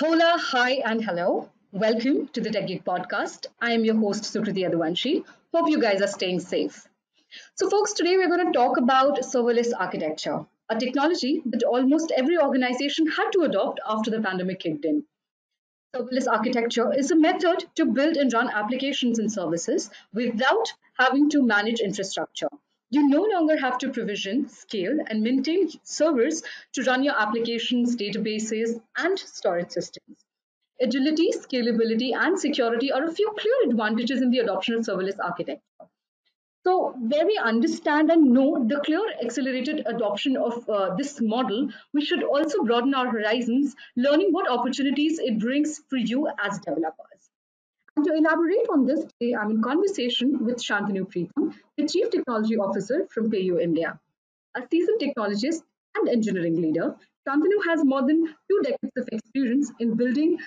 Hola, 0.00 0.36
hi, 0.38 0.80
and 0.86 1.04
hello. 1.04 1.50
Welcome 1.72 2.28
to 2.28 2.40
the 2.40 2.48
TechGig 2.48 2.84
Podcast. 2.84 3.48
I 3.60 3.72
am 3.72 3.84
your 3.84 3.96
host, 3.96 4.22
Sukriti 4.22 4.64
Aduvanshi. 4.66 5.26
Hope 5.52 5.68
you 5.68 5.78
guys 5.78 6.00
are 6.00 6.06
staying 6.06 6.40
safe. 6.40 6.88
So, 7.56 7.68
folks, 7.68 7.92
today 7.92 8.16
we're 8.16 8.34
going 8.34 8.46
to 8.46 8.58
talk 8.58 8.78
about 8.78 9.18
serverless 9.18 9.72
architecture, 9.78 10.46
a 10.70 10.78
technology 10.78 11.42
that 11.44 11.64
almost 11.64 12.12
every 12.16 12.38
organization 12.38 13.08
had 13.08 13.28
to 13.32 13.42
adopt 13.42 13.80
after 13.86 14.10
the 14.10 14.22
pandemic 14.22 14.60
kicked 14.60 14.86
in. 14.86 15.04
Serverless 15.94 16.26
architecture 16.26 16.94
is 16.94 17.10
a 17.10 17.16
method 17.16 17.66
to 17.74 17.84
build 17.84 18.16
and 18.16 18.32
run 18.32 18.48
applications 18.48 19.18
and 19.18 19.30
services 19.30 19.90
without 20.14 20.72
having 20.98 21.28
to 21.28 21.42
manage 21.42 21.80
infrastructure. 21.80 22.48
You 22.92 23.08
no 23.08 23.22
longer 23.22 23.56
have 23.56 23.78
to 23.78 23.90
provision, 23.90 24.48
scale, 24.48 24.98
and 25.06 25.22
maintain 25.22 25.68
servers 25.84 26.42
to 26.72 26.82
run 26.82 27.04
your 27.04 27.16
applications, 27.16 27.96
databases, 27.96 28.82
and 28.96 29.18
storage 29.18 29.70
systems. 29.70 30.24
Agility, 30.80 31.30
scalability, 31.30 32.14
and 32.14 32.38
security 32.38 32.90
are 32.90 33.04
a 33.04 33.12
few 33.12 33.32
clear 33.38 33.70
advantages 33.70 34.20
in 34.22 34.30
the 34.30 34.40
adoption 34.40 34.74
of 34.74 34.80
serverless 34.80 35.18
architecture. 35.22 35.62
So, 36.64 36.90
where 36.98 37.26
we 37.26 37.38
understand 37.38 38.10
and 38.10 38.32
know 38.32 38.64
the 38.66 38.80
clear 38.80 39.08
accelerated 39.22 39.82
adoption 39.86 40.36
of 40.36 40.68
uh, 40.68 40.94
this 40.96 41.20
model, 41.20 41.70
we 41.92 42.04
should 42.04 42.22
also 42.24 42.64
broaden 42.64 42.92
our 42.94 43.08
horizons, 43.08 43.76
learning 43.96 44.32
what 44.32 44.50
opportunities 44.50 45.18
it 45.18 45.38
brings 45.38 45.78
for 45.88 45.96
you 45.96 46.28
as 46.42 46.58
developers. 46.58 47.09
And 48.00 48.06
to 48.06 48.14
elaborate 48.14 48.66
on 48.72 48.86
this, 48.86 49.00
today 49.00 49.34
I'm 49.34 49.50
in 49.50 49.60
conversation 49.60 50.42
with 50.42 50.56
Shantanu 50.56 51.04
Preetham, 51.06 51.54
the 51.76 51.86
Chief 51.86 52.08
Technology 52.08 52.56
Officer 52.56 53.06
from 53.10 53.30
PayU 53.30 53.60
India. 53.60 54.00
A 54.56 54.62
seasoned 54.70 55.02
technologist 55.02 55.60
and 55.94 56.08
engineering 56.08 56.62
leader, 56.62 56.96
Shantanu 57.28 57.62
has 57.68 57.84
more 57.84 58.00
than 58.00 58.24
two 58.24 58.60
decades 58.62 58.96
of 58.96 59.06
experience 59.12 59.70
in 59.80 59.96
building 59.96 60.38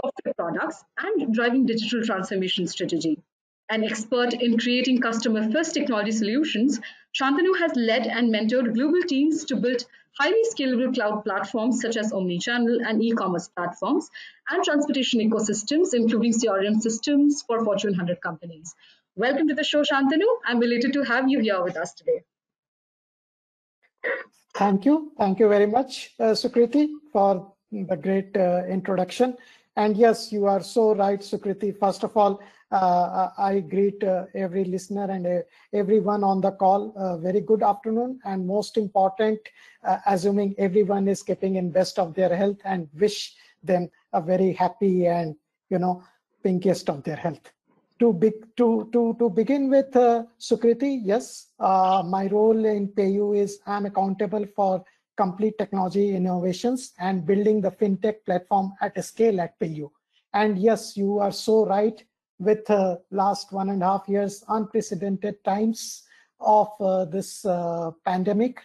software 0.00 0.34
products 0.34 0.82
and 0.98 1.32
driving 1.32 1.64
digital 1.64 2.02
transformation 2.02 2.66
strategy. 2.66 3.22
An 3.70 3.84
expert 3.84 4.34
in 4.34 4.58
creating 4.58 5.00
customer 5.00 5.48
first 5.52 5.74
technology 5.74 6.10
solutions, 6.10 6.80
Shantanu 7.14 7.56
has 7.56 7.70
led 7.76 8.08
and 8.08 8.34
mentored 8.34 8.74
global 8.74 9.02
teams 9.02 9.44
to 9.44 9.54
build 9.54 9.84
highly 10.18 10.42
scalable 10.52 10.92
cloud 10.92 11.22
platforms 11.24 11.80
such 11.80 11.96
as 11.96 12.10
omnichannel 12.10 12.80
and 12.84 13.00
e 13.00 13.12
commerce 13.12 13.46
platforms 13.46 14.10
and 14.48 14.64
transportation 14.64 15.20
ecosystems, 15.20 15.94
including 15.94 16.32
CRM 16.32 16.80
systems 16.80 17.42
for 17.46 17.64
Fortune 17.64 17.90
100 17.90 18.20
companies. 18.20 18.74
Welcome 19.16 19.48
to 19.48 19.54
the 19.54 19.64
show, 19.64 19.82
Shantanu. 19.82 20.26
I'm 20.44 20.60
delighted 20.60 20.92
to 20.92 21.02
have 21.02 21.28
you 21.28 21.40
here 21.40 21.62
with 21.62 21.76
us 21.76 21.94
today. 21.94 22.22
Thank 24.54 24.84
you. 24.84 25.12
Thank 25.18 25.38
you 25.38 25.48
very 25.48 25.66
much, 25.66 26.14
uh, 26.18 26.32
Sukriti, 26.32 26.88
for 27.12 27.52
the 27.72 27.96
great 27.96 28.36
uh, 28.36 28.62
introduction. 28.68 29.36
And 29.76 29.96
yes, 29.96 30.32
you 30.32 30.46
are 30.46 30.62
so 30.62 30.94
right, 30.94 31.20
Sukriti. 31.20 31.78
First 31.78 32.04
of 32.04 32.16
all, 32.16 32.40
uh, 32.72 33.30
I 33.38 33.60
greet 33.60 34.02
uh, 34.02 34.24
every 34.34 34.64
listener 34.64 35.10
and 35.10 35.26
uh, 35.26 35.42
everyone 35.72 36.24
on 36.24 36.40
the 36.40 36.52
call. 36.52 36.92
very 37.22 37.40
good 37.40 37.62
afternoon. 37.62 38.18
And 38.24 38.46
most 38.46 38.76
important, 38.76 39.40
assuming 40.06 40.54
everyone 40.58 41.06
is 41.06 41.22
keeping 41.22 41.56
in 41.56 41.70
best 41.70 41.98
of 41.98 42.14
their 42.14 42.34
health 42.34 42.58
and 42.64 42.88
wish 42.98 43.34
them 43.66 43.88
a 44.12 44.20
very 44.20 44.52
happy 44.52 45.06
and, 45.06 45.34
you 45.70 45.78
know, 45.78 46.02
pinkiest 46.44 46.88
of 46.88 47.02
their 47.02 47.16
health. 47.16 47.52
To, 47.98 48.12
be, 48.12 48.30
to, 48.56 48.88
to, 48.92 49.16
to 49.18 49.30
begin 49.30 49.70
with, 49.70 49.96
uh, 49.96 50.24
Sukriti, 50.38 51.00
yes, 51.02 51.48
uh, 51.58 52.02
my 52.06 52.26
role 52.26 52.64
in 52.64 52.88
PayU 52.88 53.36
is 53.36 53.58
I'm 53.66 53.86
accountable 53.86 54.44
for 54.54 54.84
complete 55.16 55.56
technology 55.56 56.14
innovations 56.14 56.92
and 56.98 57.26
building 57.26 57.62
the 57.62 57.70
fintech 57.70 58.16
platform 58.26 58.74
at 58.82 58.96
a 58.98 59.02
scale 59.02 59.40
at 59.40 59.58
PayU. 59.58 59.90
And 60.34 60.58
yes, 60.58 60.96
you 60.96 61.18
are 61.18 61.32
so 61.32 61.64
right 61.64 62.02
with 62.38 62.68
uh, 62.70 62.96
last 63.10 63.52
one 63.52 63.70
and 63.70 63.82
a 63.82 63.86
half 63.86 64.08
years, 64.08 64.44
unprecedented 64.48 65.42
times 65.42 66.02
of 66.40 66.68
uh, 66.80 67.06
this 67.06 67.46
uh, 67.46 67.92
pandemic. 68.04 68.60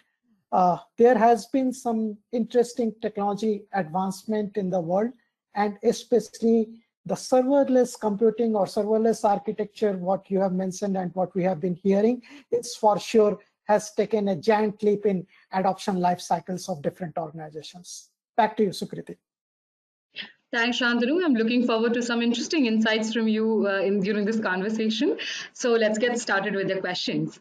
Uh, 0.52 0.76
there 0.98 1.16
has 1.16 1.46
been 1.46 1.72
some 1.72 2.16
interesting 2.30 2.94
technology 3.00 3.64
advancement 3.72 4.56
in 4.58 4.68
the 4.68 4.80
world 4.80 5.10
and 5.54 5.78
especially 5.82 6.68
the 7.06 7.14
serverless 7.14 7.98
computing 7.98 8.54
or 8.54 8.66
serverless 8.66 9.24
architecture, 9.28 9.96
what 9.96 10.30
you 10.30 10.38
have 10.38 10.52
mentioned 10.52 10.96
and 10.96 11.10
what 11.14 11.34
we 11.34 11.42
have 11.42 11.60
been 11.60 11.74
hearing, 11.74 12.22
it's 12.50 12.76
for 12.76 12.98
sure 12.98 13.38
has 13.64 13.92
taken 13.94 14.28
a 14.28 14.36
giant 14.36 14.82
leap 14.82 15.06
in 15.06 15.26
adoption 15.52 15.96
life 15.96 16.20
cycles 16.20 16.68
of 16.68 16.82
different 16.82 17.16
organizations. 17.16 18.10
Back 18.36 18.56
to 18.58 18.64
you, 18.64 18.70
Sukriti. 18.70 19.16
Thanks, 20.52 20.80
Shantanu. 20.80 21.24
I'm 21.24 21.34
looking 21.34 21.66
forward 21.66 21.94
to 21.94 22.02
some 22.02 22.20
interesting 22.20 22.66
insights 22.66 23.14
from 23.14 23.26
you 23.26 23.66
uh, 23.66 23.80
in 23.80 24.00
during 24.00 24.26
this 24.26 24.38
conversation. 24.38 25.18
So 25.54 25.72
let's 25.72 25.98
get 25.98 26.20
started 26.20 26.54
with 26.54 26.68
the 26.68 26.78
questions. 26.78 27.40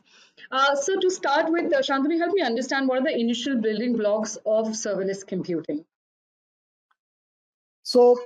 Uh, 0.51 0.75
so 0.75 0.99
to 0.99 1.09
start 1.09 1.49
with, 1.49 1.73
uh, 1.73 1.79
Shantanu, 1.79 2.17
help 2.17 2.33
me 2.33 2.41
understand 2.41 2.87
what 2.87 2.99
are 2.99 3.03
the 3.03 3.17
initial 3.17 3.55
building 3.55 3.95
blocks 3.95 4.35
of 4.45 4.67
serverless 4.67 5.25
computing? 5.25 5.85
So 7.83 8.19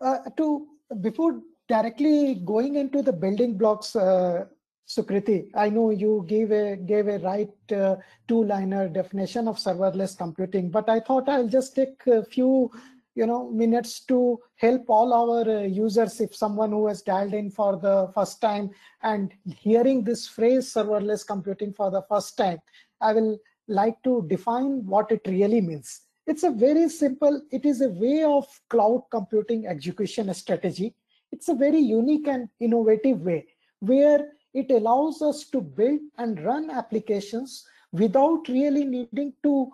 uh, 0.00 0.18
to 0.36 0.66
before 1.00 1.40
directly 1.68 2.34
going 2.34 2.76
into 2.76 3.00
the 3.02 3.12
building 3.12 3.56
blocks, 3.56 3.96
uh, 3.96 4.44
Sukriti, 4.86 5.48
I 5.54 5.68
know 5.70 5.90
you 5.90 6.24
gave 6.26 6.50
a 6.50 6.76
gave 6.76 7.06
a 7.06 7.18
right 7.20 7.72
uh, 7.72 7.96
two-liner 8.26 8.88
definition 8.88 9.46
of 9.46 9.56
serverless 9.56 10.18
computing, 10.18 10.68
but 10.68 10.88
I 10.88 10.98
thought 11.00 11.28
I'll 11.28 11.48
just 11.48 11.76
take 11.76 12.06
a 12.08 12.24
few 12.24 12.70
you 13.14 13.26
know 13.26 13.50
minutes 13.50 14.00
to 14.06 14.38
help 14.56 14.84
all 14.88 15.12
our 15.12 15.58
uh, 15.58 15.62
users. 15.62 16.20
If 16.20 16.34
someone 16.34 16.70
who 16.70 16.86
has 16.86 17.02
dialed 17.02 17.34
in 17.34 17.50
for 17.50 17.76
the 17.76 18.10
first 18.14 18.40
time 18.40 18.70
and 19.02 19.32
hearing 19.58 20.04
this 20.04 20.26
phrase 20.26 20.72
serverless 20.72 21.26
computing 21.26 21.72
for 21.72 21.90
the 21.90 22.02
first 22.02 22.36
time 22.36 22.58
i 23.00 23.12
will 23.12 23.38
like 23.70 24.02
to 24.02 24.26
define 24.28 24.84
what 24.84 25.10
it 25.12 25.22
really 25.26 25.60
means. 25.60 26.02
It's 26.26 26.42
a 26.42 26.50
very 26.50 26.88
simple 26.88 27.40
it 27.50 27.64
is 27.64 27.80
a 27.80 27.88
way 27.88 28.24
of 28.24 28.46
cloud 28.68 29.04
computing 29.10 29.66
execution 29.66 30.32
strategy. 30.34 30.94
It's 31.32 31.48
a 31.48 31.54
very 31.54 31.78
unique 31.78 32.28
and 32.28 32.48
innovative 32.58 33.20
way 33.22 33.46
where 33.80 34.32
it 34.52 34.70
allows 34.70 35.22
us 35.22 35.44
to 35.50 35.60
build 35.60 36.00
and 36.18 36.44
run 36.44 36.70
applications 36.70 37.64
without 37.92 38.48
really 38.48 38.84
needing 38.84 39.32
to 39.42 39.70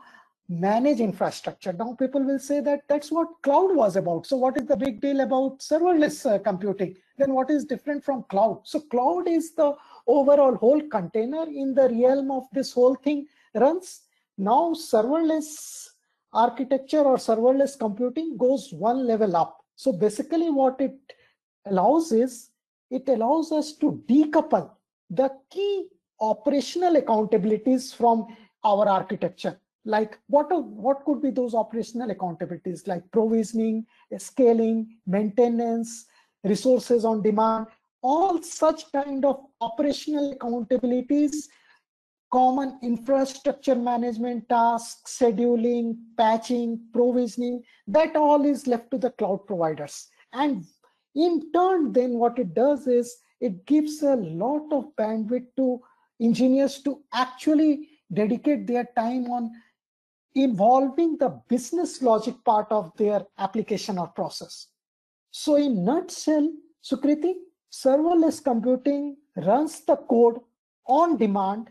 manage 0.48 1.00
infrastructure. 1.00 1.72
Now 1.72 1.94
people 1.98 2.22
will 2.22 2.38
say 2.38 2.60
that 2.60 2.82
that's 2.88 3.10
what 3.10 3.28
cloud 3.42 3.74
was 3.74 3.96
about. 3.96 4.26
So 4.26 4.36
what 4.36 4.56
is 4.56 4.66
the 4.66 4.76
big 4.76 5.00
deal 5.00 5.20
about 5.20 5.58
serverless 5.58 6.24
uh, 6.30 6.38
computing? 6.38 6.96
Then 7.18 7.34
what 7.34 7.50
is 7.50 7.64
different 7.64 8.04
from 8.04 8.24
cloud? 8.24 8.60
So 8.64 8.80
cloud 8.80 9.28
is 9.28 9.54
the 9.54 9.74
overall 10.06 10.54
whole 10.54 10.80
container 10.82 11.44
in 11.44 11.74
the 11.74 11.88
realm 11.88 12.30
of 12.30 12.44
this 12.52 12.72
whole 12.72 12.94
thing 12.94 13.26
runs. 13.54 14.02
Now 14.38 14.72
serverless 14.74 15.88
architecture 16.32 17.00
or 17.00 17.16
serverless 17.16 17.78
computing 17.78 18.36
goes 18.36 18.72
one 18.72 19.06
level 19.06 19.36
up. 19.36 19.64
So 19.74 19.92
basically 19.92 20.50
what 20.50 20.80
it 20.80 20.96
allows 21.66 22.12
is 22.12 22.50
it 22.90 23.08
allows 23.08 23.50
us 23.50 23.72
to 23.78 24.02
decouple 24.08 24.70
the 25.10 25.30
key 25.50 25.88
operational 26.20 26.94
accountabilities 26.94 27.94
from 27.94 28.26
our 28.64 28.88
architecture. 28.88 29.58
Like 29.86 30.18
what, 30.26 30.48
what 30.50 31.04
could 31.04 31.22
be 31.22 31.30
those 31.30 31.54
operational 31.54 32.14
accountabilities 32.14 32.86
like 32.86 33.08
provisioning, 33.12 33.86
scaling, 34.18 34.98
maintenance, 35.06 36.06
resources 36.42 37.04
on 37.04 37.22
demand, 37.22 37.66
all 38.02 38.42
such 38.42 38.90
kind 38.92 39.24
of 39.24 39.40
operational 39.60 40.34
accountabilities, 40.34 41.46
common 42.32 42.78
infrastructure 42.82 43.76
management 43.76 44.48
tasks, 44.48 45.18
scheduling, 45.18 45.96
patching, 46.18 46.80
provisioning, 46.92 47.62
that 47.86 48.16
all 48.16 48.44
is 48.44 48.66
left 48.66 48.90
to 48.90 48.98
the 48.98 49.10
cloud 49.12 49.46
providers. 49.46 50.08
And 50.32 50.64
in 51.14 51.52
turn, 51.52 51.92
then 51.92 52.14
what 52.14 52.38
it 52.38 52.54
does 52.54 52.86
is 52.88 53.16
it 53.40 53.64
gives 53.66 54.02
a 54.02 54.16
lot 54.16 54.72
of 54.72 54.94
bandwidth 54.96 55.46
to 55.56 55.80
engineers 56.20 56.82
to 56.82 57.02
actually 57.14 57.88
dedicate 58.12 58.66
their 58.66 58.88
time 58.96 59.30
on 59.30 59.50
involving 60.36 61.16
the 61.18 61.30
business 61.48 62.02
logic 62.02 62.36
part 62.44 62.70
of 62.70 62.92
their 62.96 63.24
application 63.38 63.98
or 63.98 64.08
process. 64.08 64.68
So 65.30 65.56
in 65.56 65.84
nutshell, 65.84 66.52
Sukriti, 66.84 67.34
serverless 67.72 68.42
computing 68.44 69.16
runs 69.36 69.80
the 69.80 69.96
code 69.96 70.38
on 70.86 71.16
demand 71.16 71.70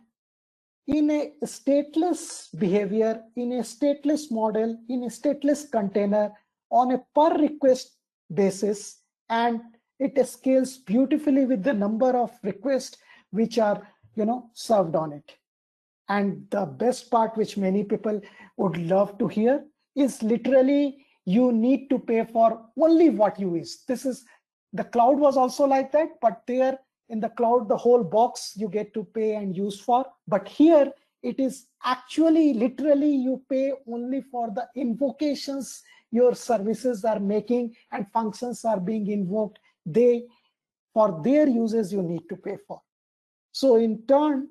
in 0.88 1.10
a 1.10 1.34
stateless 1.44 2.48
behavior, 2.60 3.24
in 3.36 3.54
a 3.54 3.62
stateless 3.62 4.30
model, 4.32 4.78
in 4.90 5.04
a 5.04 5.08
stateless 5.08 5.72
container 5.72 6.32
on 6.70 6.92
a 6.92 7.00
per 7.16 7.38
request 7.38 7.92
basis 8.34 9.02
and 9.30 9.62
it 10.00 10.28
scales 10.28 10.78
beautifully 10.78 11.46
with 11.46 11.64
the 11.64 11.74
number 11.74 12.18
of 12.18 12.32
requests 12.44 12.98
which 13.32 13.58
are 13.58 13.88
you 14.16 14.26
know 14.26 14.50
served 14.54 14.96
on 14.96 15.14
it 15.14 15.36
and 16.10 16.46
the 16.52 16.66
best 16.66 17.10
part 17.10 17.36
which 17.36 17.57
many 17.57 17.84
people 17.84 18.22
would 18.57 18.78
love 18.78 19.18
to 19.18 19.28
hear 19.28 19.63
is 19.96 20.22
literally 20.22 21.06
you 21.25 21.52
need 21.52 21.90
to 21.90 21.98
pay 21.98 22.25
for 22.25 22.62
only 22.80 23.10
what 23.10 23.40
you 23.40 23.56
use. 23.56 23.84
This 23.88 24.06
is 24.06 24.24
the 24.74 24.84
cloud 24.84 25.19
was 25.19 25.38
also 25.38 25.66
like 25.66 25.92
that, 25.94 26.10
but 26.22 26.42
there 26.48 26.78
in 27.10 27.19
the 27.19 27.30
cloud, 27.30 27.69
the 27.69 27.78
whole 27.78 28.04
box 28.04 28.54
you 28.56 28.68
get 28.68 28.94
to 28.94 29.04
pay 29.04 29.36
and 29.36 29.56
use 29.56 29.80
for. 29.80 30.06
But 30.28 30.48
here 30.48 30.92
it 31.24 31.40
is 31.40 31.68
actually 31.84 32.54
literally 32.54 33.16
you 33.16 33.44
pay 33.50 33.74
only 33.88 34.22
for 34.22 34.52
the 34.52 34.68
invocations 34.75 35.84
your 36.12 36.34
services 36.36 37.04
are 37.04 37.19
making 37.19 37.75
and 37.92 38.06
functions 38.12 38.63
are 38.66 38.80
being 38.80 39.07
invoked. 39.07 39.60
They 39.86 40.25
for 40.94 41.22
their 41.24 41.48
uses 41.48 41.92
you 41.92 42.02
need 42.02 42.28
to 42.30 42.38
pay 42.38 42.57
for. 42.68 42.81
So 43.52 43.75
in 43.75 44.04
turn, 44.07 44.50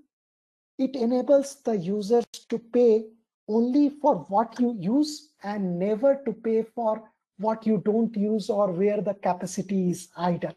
it 0.79 0.97
enables 0.97 1.57
the 1.63 1.77
users 1.77 2.25
to 2.49 2.59
pay 2.59 3.05
only 3.49 3.91
for 3.91 4.17
what 4.29 4.59
you 4.59 4.77
use 4.79 5.31
and 5.43 5.79
never 5.79 6.21
to 6.25 6.33
pay 6.33 6.63
for 6.63 7.03
what 7.39 7.67
you 7.67 7.83
don't 7.85 8.17
use 8.17 8.49
or 8.49 8.71
where 8.73 9.01
the 9.01 9.15
capacity 9.15 9.91
is 9.91 10.09
idle. 10.17 10.55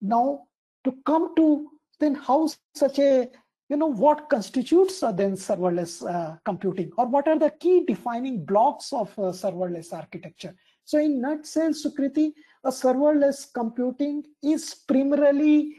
Now, 0.00 0.44
to 0.84 0.94
come 1.04 1.34
to 1.36 1.70
then 1.98 2.14
how 2.14 2.48
such 2.74 2.98
a, 3.00 3.28
you 3.68 3.76
know, 3.76 3.86
what 3.86 4.28
constitutes 4.30 5.00
then 5.00 5.32
serverless 5.32 6.08
uh, 6.08 6.36
computing 6.44 6.92
or 6.96 7.06
what 7.06 7.26
are 7.26 7.38
the 7.38 7.50
key 7.50 7.84
defining 7.86 8.44
blocks 8.44 8.92
of 8.92 9.10
uh, 9.18 9.32
serverless 9.32 9.92
architecture? 9.92 10.54
So 10.84 10.98
in 10.98 11.20
nutshell, 11.20 11.70
Sukriti, 11.70 12.32
a 12.64 12.70
serverless 12.70 13.52
computing 13.52 14.24
is 14.42 14.74
primarily 14.74 15.76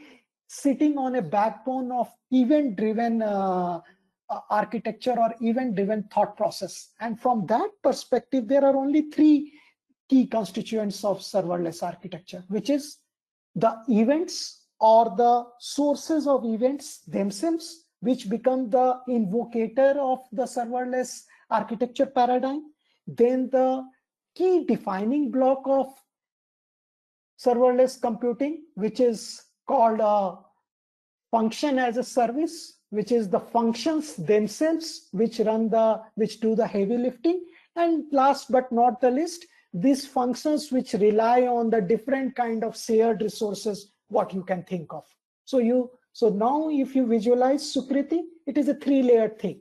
sitting 0.52 0.98
on 0.98 1.14
a 1.14 1.22
backbone 1.22 1.92
of 1.92 2.08
event-driven 2.32 3.22
uh, 3.22 3.80
uh, 4.28 4.40
architecture 4.50 5.14
or 5.16 5.32
event-driven 5.40 6.02
thought 6.12 6.36
process. 6.36 6.88
And 6.98 7.20
from 7.20 7.46
that 7.46 7.70
perspective, 7.84 8.48
there 8.48 8.64
are 8.64 8.76
only 8.76 9.02
three 9.12 9.52
key 10.08 10.26
constituents 10.26 11.04
of 11.04 11.20
serverless 11.20 11.84
architecture, 11.84 12.42
which 12.48 12.68
is 12.68 12.96
the 13.54 13.76
events 13.88 14.66
or 14.80 15.14
the 15.16 15.44
sources 15.60 16.26
of 16.26 16.44
events 16.44 16.98
themselves, 17.06 17.84
which 18.00 18.28
become 18.28 18.70
the 18.70 18.98
invocator 19.08 19.96
of 20.00 20.18
the 20.32 20.42
serverless 20.42 21.22
architecture 21.48 22.06
paradigm. 22.06 22.62
Then 23.06 23.50
the 23.50 23.84
key 24.34 24.64
defining 24.64 25.30
block 25.30 25.62
of 25.66 25.94
serverless 27.38 28.00
computing, 28.00 28.64
which 28.74 28.98
is 28.98 29.44
called 29.70 30.00
a 30.00 30.36
function 31.30 31.78
as 31.78 31.96
a 31.96 32.02
service, 32.02 32.78
which 32.90 33.12
is 33.12 33.28
the 33.28 33.38
functions 33.38 34.16
themselves 34.16 35.08
which 35.12 35.38
run 35.38 35.68
the 35.68 36.02
which 36.16 36.40
do 36.40 36.56
the 36.56 36.66
heavy 36.66 36.98
lifting. 37.06 37.44
And 37.76 38.04
last 38.10 38.50
but 38.50 38.72
not 38.72 39.00
the 39.00 39.12
least 39.12 39.46
these 39.72 40.04
functions 40.04 40.72
which 40.72 40.94
rely 40.94 41.42
on 41.42 41.70
the 41.70 41.80
different 41.80 42.34
kind 42.34 42.64
of 42.64 42.76
shared 42.76 43.22
resources 43.22 43.92
what 44.08 44.34
you 44.34 44.42
can 44.42 44.64
think 44.64 44.92
of. 44.92 45.04
So 45.44 45.58
you 45.58 45.90
so 46.12 46.28
now 46.28 46.68
if 46.68 46.96
you 46.96 47.06
visualize 47.06 47.62
sukriti 47.72 48.20
it 48.48 48.58
is 48.58 48.68
a 48.68 48.74
three 48.74 49.02
layered 49.04 49.38
thing. 49.38 49.60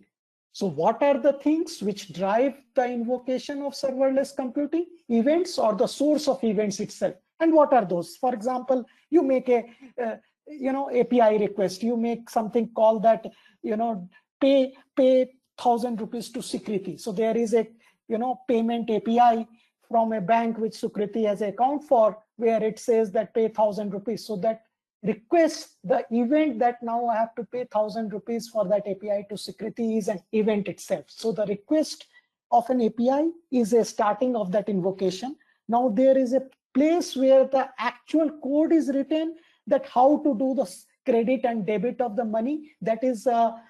So 0.52 0.66
what 0.66 1.04
are 1.04 1.20
the 1.20 1.34
things 1.34 1.84
which 1.84 2.12
drive 2.14 2.56
the 2.74 2.86
invocation 2.86 3.62
of 3.62 3.74
serverless 3.74 4.36
computing? 4.36 4.88
Events 5.08 5.60
or 5.60 5.76
the 5.76 5.88
source 5.88 6.28
of 6.28 6.44
events 6.44 6.80
itself 6.80 7.16
and 7.40 7.54
what 7.54 7.74
are 7.74 7.86
those? 7.86 8.18
For 8.18 8.34
example 8.34 8.86
you 9.10 9.24
make 9.24 9.50
a 9.50 9.66
uh, 10.02 10.16
you 10.48 10.72
know 10.72 10.90
api 10.90 11.38
request. 11.38 11.84
You 11.84 11.98
make 11.98 12.30
something 12.30 12.70
called 12.76 13.04
that 13.04 13.26
you 13.62 13.78
know 13.78 14.10
pay 14.42 14.74
pay 14.96 15.32
thousand 15.58 16.00
rupees 16.02 16.30
to 16.30 16.40
sukriti. 16.40 17.00
So 17.00 17.12
there 17.12 17.38
is 17.38 17.54
a 17.54 17.68
you 18.08 18.18
know 18.18 18.42
payment 18.48 18.90
api 18.90 19.48
from 19.88 20.14
a 20.14 20.22
bank 20.22 20.58
which 20.58 20.74
sukriti 20.74 21.26
has 21.28 21.42
account 21.42 21.84
for 21.84 22.18
where 22.38 22.64
it 22.64 22.80
says 22.80 23.12
that 23.12 23.34
pay 23.34 23.48
thousand 23.50 23.94
rupees. 23.94 24.26
So 24.26 24.36
that 24.38 24.62
request 25.04 25.78
the 25.84 26.06
event 26.12 26.60
that 26.60 26.84
now 26.84 27.06
i 27.08 27.16
have 27.16 27.34
to 27.34 27.46
pay 27.46 27.66
thousand 27.72 28.12
rupees 28.12 28.50
for 28.50 28.66
that 28.68 28.86
api 28.86 29.26
to 29.30 29.36
sukriti 29.36 29.98
is 29.98 30.08
an 30.08 30.22
event 30.34 30.68
itself. 30.68 31.06
So 31.08 31.32
the 31.32 31.46
request 31.46 32.06
of 32.52 32.70
an 32.70 32.82
api 32.82 33.32
is 33.52 33.74
a 33.74 33.86
starting 33.86 34.36
of 34.36 34.52
that 34.52 34.68
invocation. 34.68 35.36
Now 35.68 35.90
there 35.90 36.18
is 36.18 36.34
a 36.34 36.42
place 36.80 37.16
where 37.16 37.46
the 37.46 37.68
actual 37.78 38.30
code 38.42 38.72
is 38.72 38.90
written 38.96 39.36
that 39.68 39.86
how 39.86 40.10
to 40.24 40.36
do 40.44 40.54
the 40.56 40.68
credit 41.06 41.42
and 41.44 41.66
debit 41.66 42.00
of 42.00 42.16
the 42.16 42.24
money. 42.24 42.72
That 42.82 43.04
is 43.04 43.28
a 43.28 43.62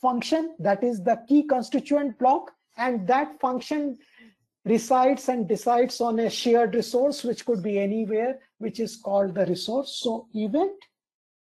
function 0.00 0.54
that 0.60 0.84
is 0.84 1.02
the 1.02 1.16
key 1.28 1.42
constituent 1.42 2.18
block 2.18 2.52
and 2.76 3.06
that 3.08 3.40
function 3.40 3.98
resides 4.64 5.28
and 5.28 5.48
decides 5.48 6.00
on 6.00 6.20
a 6.20 6.30
shared 6.30 6.74
resource 6.74 7.24
which 7.24 7.44
could 7.44 7.62
be 7.62 7.78
anywhere 7.78 8.38
which 8.58 8.78
is 8.78 8.96
called 8.96 9.34
the 9.34 9.46
resource. 9.46 9.98
So 10.02 10.28
event 10.34 10.78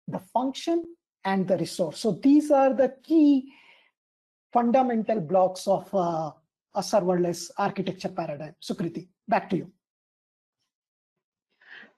the 0.07 0.19
function 0.19 0.83
and 1.25 1.47
the 1.47 1.57
resource. 1.57 1.99
So 1.99 2.11
these 2.11 2.51
are 2.51 2.73
the 2.73 2.93
key 3.03 3.51
fundamental 4.53 5.19
blocks 5.19 5.67
of 5.67 5.93
uh, 5.93 6.31
a 6.75 6.81
serverless 6.81 7.51
architecture 7.57 8.09
paradigm. 8.09 8.55
Sukriti 8.61 9.07
back 9.27 9.49
to 9.49 9.57
you 9.57 9.74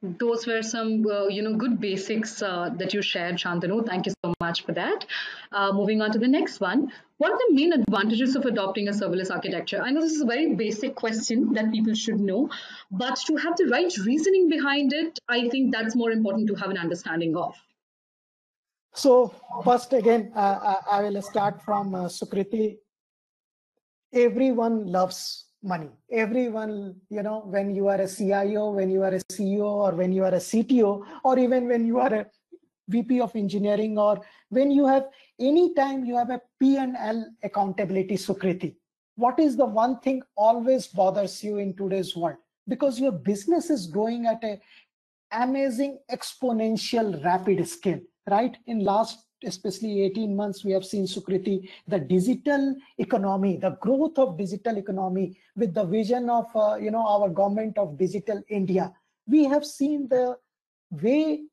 those 0.01 0.45
were 0.45 0.61
some 0.61 1.05
uh, 1.07 1.25
you 1.27 1.41
know 1.41 1.55
good 1.55 1.79
basics 1.79 2.41
uh, 2.41 2.69
that 2.77 2.93
you 2.93 3.01
shared 3.01 3.35
shantanu. 3.35 3.85
Thank 3.85 4.05
you 4.05 4.13
so 4.23 4.33
much 4.39 4.63
for 4.63 4.73
that. 4.73 5.05
Uh, 5.51 5.71
moving 5.73 6.01
on 6.01 6.11
to 6.11 6.19
the 6.19 6.27
next 6.27 6.59
one. 6.59 6.91
What 7.17 7.31
are 7.31 7.37
the 7.47 7.55
main 7.55 7.73
advantages 7.73 8.35
of 8.35 8.45
adopting 8.45 8.87
a 8.89 8.91
serverless 8.91 9.31
architecture? 9.31 9.81
I 9.81 9.89
know 9.89 10.01
this 10.01 10.11
is 10.11 10.21
a 10.21 10.25
very 10.25 10.53
basic 10.53 10.95
question 10.95 11.53
that 11.53 11.71
people 11.71 11.95
should 11.95 12.19
know 12.19 12.49
but 12.91 13.17
to 13.27 13.35
have 13.37 13.57
the 13.57 13.65
right 13.65 13.91
reasoning 14.05 14.49
behind 14.49 14.93
it 14.93 15.19
i 15.27 15.49
think 15.49 15.73
that's 15.73 15.95
more 15.95 16.11
important 16.11 16.47
to 16.47 16.55
have 16.55 16.69
an 16.69 16.77
understanding 16.77 17.35
of. 17.35 17.55
So 18.93 19.33
first 19.63 19.93
again 19.93 20.31
uh, 20.35 20.75
i 20.91 21.01
will 21.01 21.21
start 21.21 21.61
from 21.63 21.95
uh, 21.95 22.05
sukriti. 22.05 22.77
Everyone 24.13 24.91
loves 24.91 25.46
money. 25.67 25.89
Everyone 26.11 26.95
you 27.09 27.23
know 27.23 27.41
when 27.45 27.75
you 27.75 27.87
are 27.87 28.01
a 28.01 28.07
cio 28.07 28.71
when 28.71 28.89
you 28.89 29.03
are 29.03 29.13
a 29.19 29.21
ceo 29.33 29.69
or 29.85 29.91
when 30.01 30.11
you 30.13 30.23
are 30.23 30.35
a 30.41 30.43
cto 30.49 31.03
or 31.23 31.37
even 31.37 31.67
when 31.67 31.85
you 31.85 31.99
are 31.99 32.13
a 32.21 32.25
vp 32.89 33.19
of 33.19 33.35
engineering 33.35 33.97
or 33.97 34.19
when 34.49 34.71
you 34.71 34.87
have 34.87 35.07
any 35.39 35.73
time 35.73 36.05
you 36.05 36.17
have 36.17 36.29
a 36.29 36.41
p&l 36.59 37.25
accountability 37.43 38.15
sukriti 38.15 38.69
what 39.17 39.39
is 39.39 39.57
the 39.57 39.65
one 39.65 39.99
thing 39.99 40.21
always 40.35 40.87
bothers 40.87 41.43
you 41.43 41.57
in 41.57 41.75
today's 41.75 42.15
world? 42.15 42.37
Because 42.67 42.99
your 42.99 43.11
business 43.11 43.71
is 43.71 43.87
growing 43.87 44.27
at 44.27 44.43
a 44.43 44.59
amazing 45.31 45.99
exponential 46.11 47.23
rapid 47.25 47.67
scale 47.67 47.99
right? 48.29 48.55
In 48.67 48.79
last 48.79 49.25
especially 49.43 50.03
18 50.03 50.35
months, 50.35 50.63
we 50.63 50.71
have 50.71 50.85
seen 50.85 51.05
Sukriti, 51.05 51.69
the 51.87 51.99
digital 51.99 52.75
economy, 52.97 53.57
the 53.57 53.71
growth 53.81 54.17
of 54.17 54.37
digital 54.37 54.77
economy 54.77 55.37
with 55.55 55.73
the 55.73 55.83
vision 55.83 56.29
of, 56.29 56.45
uh, 56.55 56.75
you 56.75 56.91
know, 56.91 57.05
our 57.05 57.29
government 57.29 57.77
of 57.77 57.97
digital 57.97 58.41
India. 58.49 58.93
We 59.27 59.45
have 59.45 59.65
seen 59.65 60.07
the 60.07 60.37
way 60.91 61.43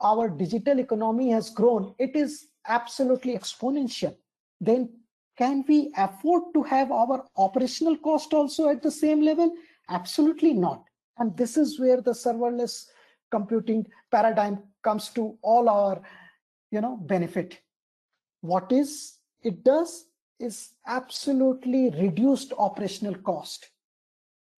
our 0.00 0.28
digital 0.28 0.78
economy 0.78 1.30
has 1.30 1.50
grown. 1.50 1.94
It 1.98 2.14
is 2.14 2.48
absolutely 2.68 3.36
exponential. 3.36 4.14
Then 4.60 4.90
can 5.36 5.64
we 5.68 5.92
afford 5.96 6.54
to 6.54 6.62
have 6.62 6.90
our 6.90 7.24
operational 7.36 7.96
cost 7.98 8.32
also 8.32 8.68
at 8.68 8.82
the 8.82 8.90
same 8.90 9.20
level? 9.20 9.54
Absolutely 9.88 10.54
not. 10.54 10.84
And 11.18 11.36
this 11.36 11.56
is 11.56 11.78
where 11.78 12.00
the 12.00 12.12
serverless 12.12 12.86
computing 13.30 13.86
paradigm 14.10 14.62
comes 14.82 15.08
to 15.10 15.36
all 15.42 15.68
our 15.68 16.00
you 16.70 16.80
know 16.80 16.96
benefit. 16.96 17.60
What 18.40 18.72
is 18.72 19.18
it 19.42 19.64
does 19.64 20.06
is 20.38 20.70
absolutely 20.86 21.90
reduced 21.90 22.52
operational 22.58 23.14
cost. 23.14 23.70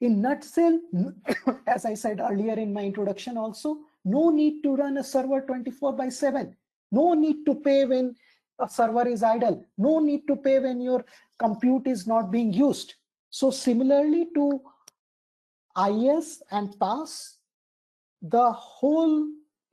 In 0.00 0.22
nutshell 0.22 0.80
as 1.66 1.84
i 1.84 1.94
said 1.94 2.20
earlier 2.20 2.54
in 2.54 2.72
my 2.72 2.82
introduction 2.82 3.36
also 3.36 3.78
no 4.04 4.30
need 4.30 4.62
to 4.62 4.76
run 4.76 4.98
a 4.98 5.02
server 5.04 5.40
24 5.40 5.92
by 5.94 6.08
7 6.08 6.56
no 6.92 7.14
need 7.14 7.44
to 7.46 7.56
pay 7.56 7.84
when 7.84 8.14
a 8.58 8.68
server 8.68 9.06
is 9.06 9.22
idle. 9.22 9.64
No 9.76 10.00
need 10.00 10.26
to 10.26 10.36
pay 10.36 10.58
when 10.58 10.80
your 10.80 11.04
compute 11.38 11.86
is 11.86 12.06
not 12.06 12.30
being 12.30 12.52
used. 12.52 12.94
So 13.30 13.50
similarly 13.50 14.28
to 14.34 14.60
IaaS 15.76 16.40
and 16.50 16.70
PaaS 16.78 17.36
the 18.20 18.50
whole 18.50 19.28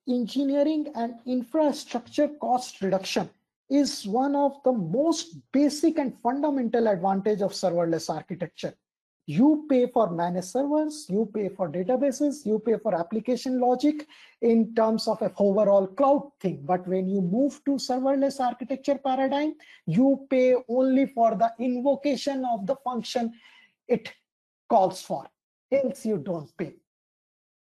engineering 0.07 0.91
and 0.95 1.15
infrastructure 1.25 2.29
cost 2.39 2.81
reduction 2.81 3.29
is 3.69 4.05
one 4.05 4.35
of 4.35 4.57
the 4.63 4.71
most 4.71 5.37
basic 5.51 5.97
and 5.97 6.19
fundamental 6.19 6.87
advantage 6.87 7.41
of 7.41 7.51
serverless 7.51 8.13
architecture. 8.13 8.73
You 9.27 9.65
pay 9.67 9.87
for 9.87 10.11
managed 10.11 10.49
servers, 10.49 11.07
you 11.09 11.27
pay 11.33 11.49
for 11.49 11.67
databases, 11.67 12.45
you 12.45 12.59
pay 12.59 12.77
for 12.77 12.93
application 12.93 13.59
logic 13.59 14.05
in 14.43 14.75
terms 14.75 15.07
of 15.07 15.19
a 15.23 15.33
overall 15.39 15.87
cloud 15.87 16.31
thing. 16.39 16.61
But 16.63 16.87
when 16.87 17.09
you 17.09 17.21
move 17.21 17.59
to 17.65 17.71
serverless 17.71 18.39
architecture 18.39 18.99
paradigm, 19.03 19.55
you 19.87 20.27
pay 20.29 20.55
only 20.69 21.07
for 21.07 21.33
the 21.33 21.51
invocation 21.59 22.45
of 22.45 22.67
the 22.67 22.75
function 22.83 23.33
it 23.87 24.13
calls 24.69 25.01
for. 25.01 25.27
else 25.71 26.05
you 26.05 26.17
don't 26.17 26.55
pay. 26.55 26.75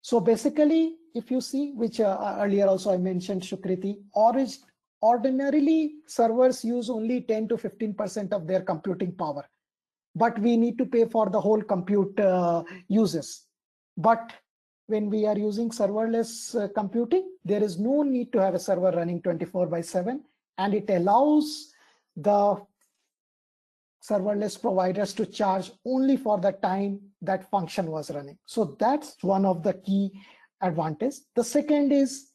So 0.02 0.20
basically, 0.20 0.98
if 1.14 1.32
you 1.32 1.42
see, 1.42 1.72
which 1.72 2.00
uh, 2.00 2.38
earlier 2.40 2.68
also 2.68 2.94
I 2.94 2.98
mentioned, 2.98 3.42
Sukriti, 3.42 3.98
ordinarily 5.04 5.96
servers 6.06 6.64
use 6.64 6.90
only 6.90 7.22
10 7.22 7.48
to 7.50 7.58
15% 7.58 8.34
of 8.34 8.48
their 8.48 8.62
computing 8.62 9.14
power, 9.14 9.46
but 10.16 10.38
we 10.40 10.58
need 10.58 10.78
to 10.78 10.86
pay 10.86 11.06
for 11.06 11.30
the 11.30 11.40
whole 11.40 11.62
compute 11.62 12.20
uh, 12.20 12.64
uses. 12.88 13.46
But 13.98 14.34
when 14.88 15.10
we 15.10 15.26
are 15.26 15.38
using 15.38 15.70
serverless 15.70 16.56
uh, 16.62 16.68
computing, 16.76 17.32
there 17.46 17.64
is 17.64 17.80
no 17.80 18.04
need 18.04 18.32
to 18.34 18.42
have 18.42 18.56
a 18.56 18.60
server 18.60 18.92
running 18.92 19.22
24 19.22 19.68
by 19.68 19.82
7, 19.82 20.24
and 20.58 20.74
it 20.74 20.90
allows 20.90 21.74
the 22.16 22.62
serverless 24.04 24.60
providers 24.60 25.14
to 25.14 25.26
charge 25.26 25.72
only 25.86 26.18
for 26.18 26.40
the 26.40 26.52
time 26.52 27.00
that 27.22 27.50
function 27.50 27.88
was 27.92 28.10
running. 28.12 28.38
So 28.46 28.76
that's 28.80 29.16
one 29.22 29.46
of 29.46 29.62
the 29.64 29.74
key 29.74 30.12
advantage. 30.62 31.16
The 31.36 31.44
second 31.44 31.92
is 31.92 32.30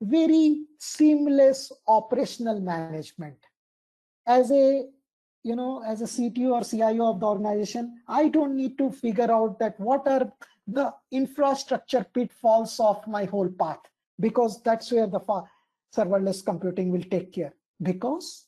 very 0.00 0.64
seamless 0.78 1.72
operational 1.86 2.60
management. 2.60 3.36
As 4.26 4.50
a 4.50 4.84
you 5.42 5.56
know, 5.56 5.82
as 5.86 6.02
a 6.02 6.04
CTO 6.04 6.52
or 6.52 6.64
CIO 6.64 7.12
of 7.12 7.20
the 7.20 7.26
organization, 7.26 8.02
I 8.06 8.28
don't 8.28 8.56
need 8.56 8.76
to 8.76 8.90
figure 8.90 9.32
out 9.32 9.58
that 9.58 9.80
what 9.80 10.06
are 10.06 10.30
the 10.66 10.92
infrastructure 11.10 12.04
pitfalls 12.12 12.78
of 12.78 13.06
my 13.06 13.24
whole 13.24 13.48
path 13.48 13.80
because 14.20 14.62
that's 14.62 14.92
where 14.92 15.06
the 15.06 15.20
serverless 15.96 16.44
computing 16.44 16.90
will 16.92 17.02
take 17.04 17.32
care 17.32 17.54
because 17.82 18.46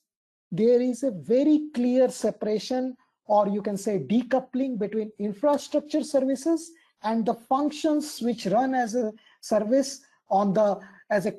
there 0.50 0.80
is 0.80 1.02
a 1.02 1.10
very 1.10 1.68
clear 1.74 2.10
separation 2.10 2.94
or 3.26 3.48
you 3.48 3.62
can 3.62 3.76
say 3.76 3.98
decoupling 3.98 4.78
between 4.78 5.10
infrastructure 5.18 6.04
services 6.04 6.70
and 7.02 7.26
the 7.26 7.34
functions 7.34 8.20
which 8.20 8.46
run 8.46 8.74
as 8.74 8.94
a 8.94 9.12
service 9.40 10.00
on 10.30 10.52
the 10.52 10.80
as 11.10 11.26
a 11.26 11.34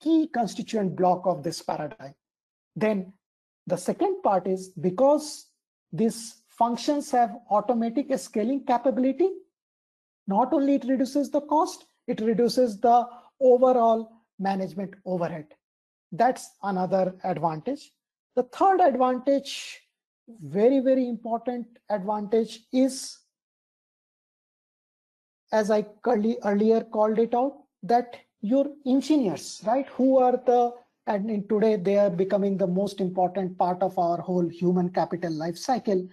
key 0.00 0.28
constituent 0.32 0.96
block 0.96 1.22
of 1.26 1.42
this 1.42 1.62
paradigm. 1.62 2.14
Then 2.76 3.12
the 3.66 3.76
second 3.76 4.22
part 4.22 4.46
is 4.46 4.68
because 4.68 5.46
these 5.92 6.42
functions 6.48 7.10
have 7.10 7.36
automatic 7.50 8.06
scaling 8.18 8.64
capability 8.64 9.30
not 10.26 10.52
only 10.52 10.74
it 10.76 10.84
reduces 10.84 11.30
the 11.30 11.40
cost 11.42 11.86
it 12.06 12.20
reduces 12.20 12.80
the 12.80 13.06
overall 13.40 14.10
management 14.38 14.94
overhead. 15.04 15.46
That's 16.12 16.50
another 16.62 17.14
advantage. 17.24 17.92
The 18.36 18.44
third 18.44 18.80
advantage, 18.80 19.80
very, 20.28 20.80
very 20.80 21.08
important 21.08 21.66
advantage 21.90 22.60
is, 22.72 23.18
as 25.54 25.70
I 25.70 25.86
earlier 26.44 26.80
called 26.80 27.18
it 27.20 27.34
out, 27.34 27.58
that 27.84 28.16
your 28.40 28.66
engineers, 28.84 29.62
right, 29.64 29.86
who 29.88 30.18
are 30.18 30.36
the, 30.46 30.72
and 31.06 31.30
in 31.30 31.46
today 31.48 31.76
they 31.76 31.96
are 31.96 32.10
becoming 32.10 32.56
the 32.56 32.66
most 32.66 33.00
important 33.00 33.56
part 33.56 33.80
of 33.80 33.96
our 33.98 34.20
whole 34.20 34.48
human 34.48 34.88
capital 34.90 35.32
life 35.32 35.56
cycle. 35.56 36.06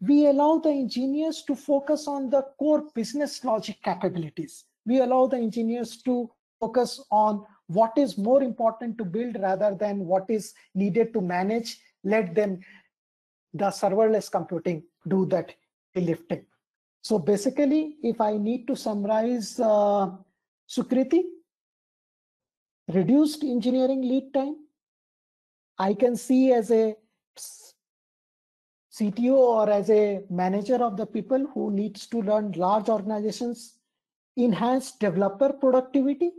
We 0.00 0.26
allow 0.28 0.58
the 0.58 0.70
engineers 0.70 1.42
to 1.46 1.54
focus 1.54 2.08
on 2.08 2.30
the 2.30 2.42
core 2.58 2.84
business 2.94 3.44
logic 3.44 3.76
capabilities. 3.84 4.64
We 4.86 5.00
allow 5.00 5.26
the 5.26 5.36
engineers 5.36 5.98
to 6.04 6.30
focus 6.58 7.04
on 7.10 7.44
what 7.66 7.92
is 7.96 8.16
more 8.16 8.42
important 8.42 8.96
to 8.98 9.04
build 9.04 9.36
rather 9.40 9.76
than 9.78 10.06
what 10.06 10.24
is 10.28 10.54
needed 10.74 11.12
to 11.12 11.20
manage 11.20 11.78
let 12.02 12.34
them 12.34 12.60
the 13.54 13.66
serverless 13.66 14.30
computing 14.30 14.82
do 15.06 15.26
that 15.26 15.54
lifting 15.94 16.44
so 17.02 17.18
basically 17.18 17.96
if 18.02 18.20
i 18.20 18.36
need 18.36 18.66
to 18.66 18.76
summarize 18.76 19.58
uh, 19.60 20.10
sukriti 20.76 21.22
reduced 22.98 23.44
engineering 23.44 24.02
lead 24.02 24.32
time 24.34 24.56
i 25.78 25.92
can 26.02 26.16
see 26.16 26.52
as 26.52 26.70
a 26.70 26.84
cto 28.98 29.36
or 29.58 29.70
as 29.70 29.90
a 29.90 30.22
manager 30.28 30.82
of 30.88 30.96
the 30.96 31.06
people 31.06 31.46
who 31.54 31.70
needs 31.70 32.06
to 32.06 32.22
learn 32.22 32.52
large 32.66 32.88
organizations 32.88 33.78
enhance 34.36 34.92
developer 35.06 35.52
productivity 35.52 36.30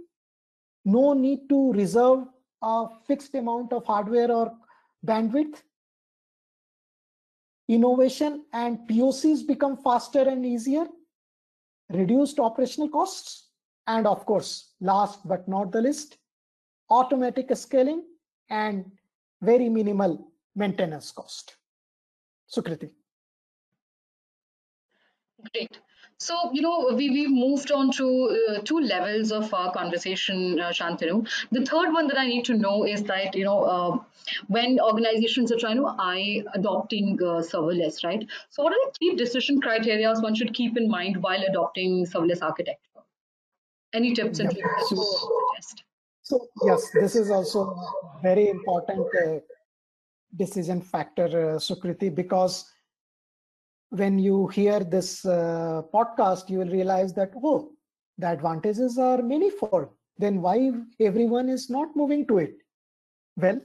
no 0.86 1.14
need 1.14 1.48
to 1.50 1.72
reserve 1.74 2.26
a 2.62 2.88
fixed 3.08 3.36
amount 3.36 3.74
of 3.74 3.86
hardware 3.86 4.32
or 4.32 4.52
bandwidth. 5.06 5.62
Innovation 7.72 8.44
and 8.52 8.80
POCs 8.90 9.48
become 9.48 9.78
faster 9.78 10.28
and 10.28 10.46
easier, 10.46 10.88
reduced 11.90 12.38
operational 12.38 12.90
costs, 12.90 13.48
and 13.88 14.06
of 14.06 14.26
course, 14.26 14.74
last 14.82 15.26
but 15.26 15.48
not 15.48 15.72
the 15.72 15.82
least, 15.82 16.18
automatic 16.90 17.56
scaling 17.56 18.04
and 18.50 18.92
very 19.42 19.70
minimal 19.70 20.34
maintenance 20.54 21.12
cost. 21.12 21.56
Sukriti. 22.54 22.90
Great. 25.54 25.80
So, 26.22 26.52
you 26.54 26.62
know, 26.62 26.94
we, 26.94 27.10
we've 27.10 27.32
moved 27.32 27.72
on 27.72 27.92
to 27.94 28.06
uh, 28.50 28.60
two 28.64 28.80
levels 28.80 29.32
of 29.32 29.52
our 29.56 29.74
conversation, 29.74 30.60
uh, 30.60 30.70
Shantanu. 30.70 31.28
The 31.52 31.66
third 31.66 31.92
one 31.92 32.06
that 32.10 32.18
I 32.20 32.28
need 32.28 32.46
to 32.46 32.54
know 32.54 32.84
is 32.86 33.02
that, 33.06 33.34
you 33.34 33.44
know, 33.44 33.64
uh, 33.64 33.98
when 34.46 34.80
organizations 34.80 35.52
are 35.52 35.58
trying 35.58 35.78
to 35.78 35.88
eye 35.88 36.44
adopting 36.54 37.18
uh, 37.24 37.42
serverless, 37.42 38.04
right? 38.04 38.24
So, 38.52 38.62
what 38.62 38.72
are 38.72 38.80
the 38.86 38.92
key 39.00 39.16
decision 39.16 39.60
criteria 39.60 40.14
one 40.14 40.36
should 40.36 40.54
keep 40.54 40.78
in 40.78 40.88
mind 40.88 41.18
while 41.24 41.42
adopting 41.42 42.06
serverless 42.06 42.44
architecture? 42.44 43.02
Any 43.92 44.14
tips 44.14 44.38
and 44.38 44.52
tricks 44.52 44.68
that 44.68 44.92
you 44.92 45.04
suggest? 45.04 45.84
So, 46.22 46.48
yes, 46.64 46.88
this 46.94 47.16
is 47.16 47.32
also 47.32 47.76
very 48.22 48.50
important 48.50 49.08
uh, 49.26 49.40
decision 50.38 50.82
factor, 50.82 51.26
uh, 51.26 51.58
Sukriti, 51.58 52.14
because 52.14 52.72
when 53.92 54.18
you 54.18 54.48
hear 54.48 54.80
this 54.80 55.26
uh, 55.26 55.84
podcast, 55.94 56.50
you 56.50 56.60
will 56.60 56.70
realize 56.70 57.14
that, 57.14 57.32
oh, 57.44 57.72
the 58.18 58.28
advantages 58.28 58.98
are 58.98 59.22
manifold. 59.22 59.90
Then 60.18 60.42
why 60.42 60.72
everyone 61.00 61.50
is 61.50 61.70
not 61.70 61.96
moving 61.96 62.26
to 62.28 62.38
it? 62.40 62.56
Well, 63.36 63.60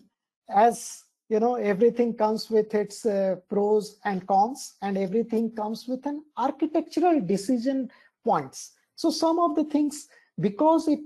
as 0.49 1.05
you 1.29 1.41
know, 1.41 1.55
everything 1.57 2.15
comes 2.15 2.51
with 2.51 2.75
its 2.75 3.05
uh, 3.07 3.37
pros 3.49 3.99
and 4.05 4.27
cons, 4.27 4.75
and 4.83 4.97
everything 4.97 5.51
comes 5.55 5.87
with 5.89 6.07
an 6.07 6.25
architectural 6.37 7.21
decision 7.21 7.91
points. 8.25 8.73
So 8.97 9.11
some 9.11 9.39
of 9.39 9.55
the 9.57 9.65
things, 9.65 10.09
because 10.41 10.89
it 10.89 11.01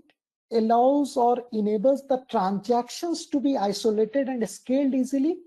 allows 0.52 1.16
or 1.16 1.44
enables 1.52 2.06
the 2.06 2.24
transactions 2.30 3.26
to 3.26 3.40
be 3.40 3.56
isolated 3.56 4.28
and 4.28 4.48
scaled 4.48 4.94
easily, 4.94 5.38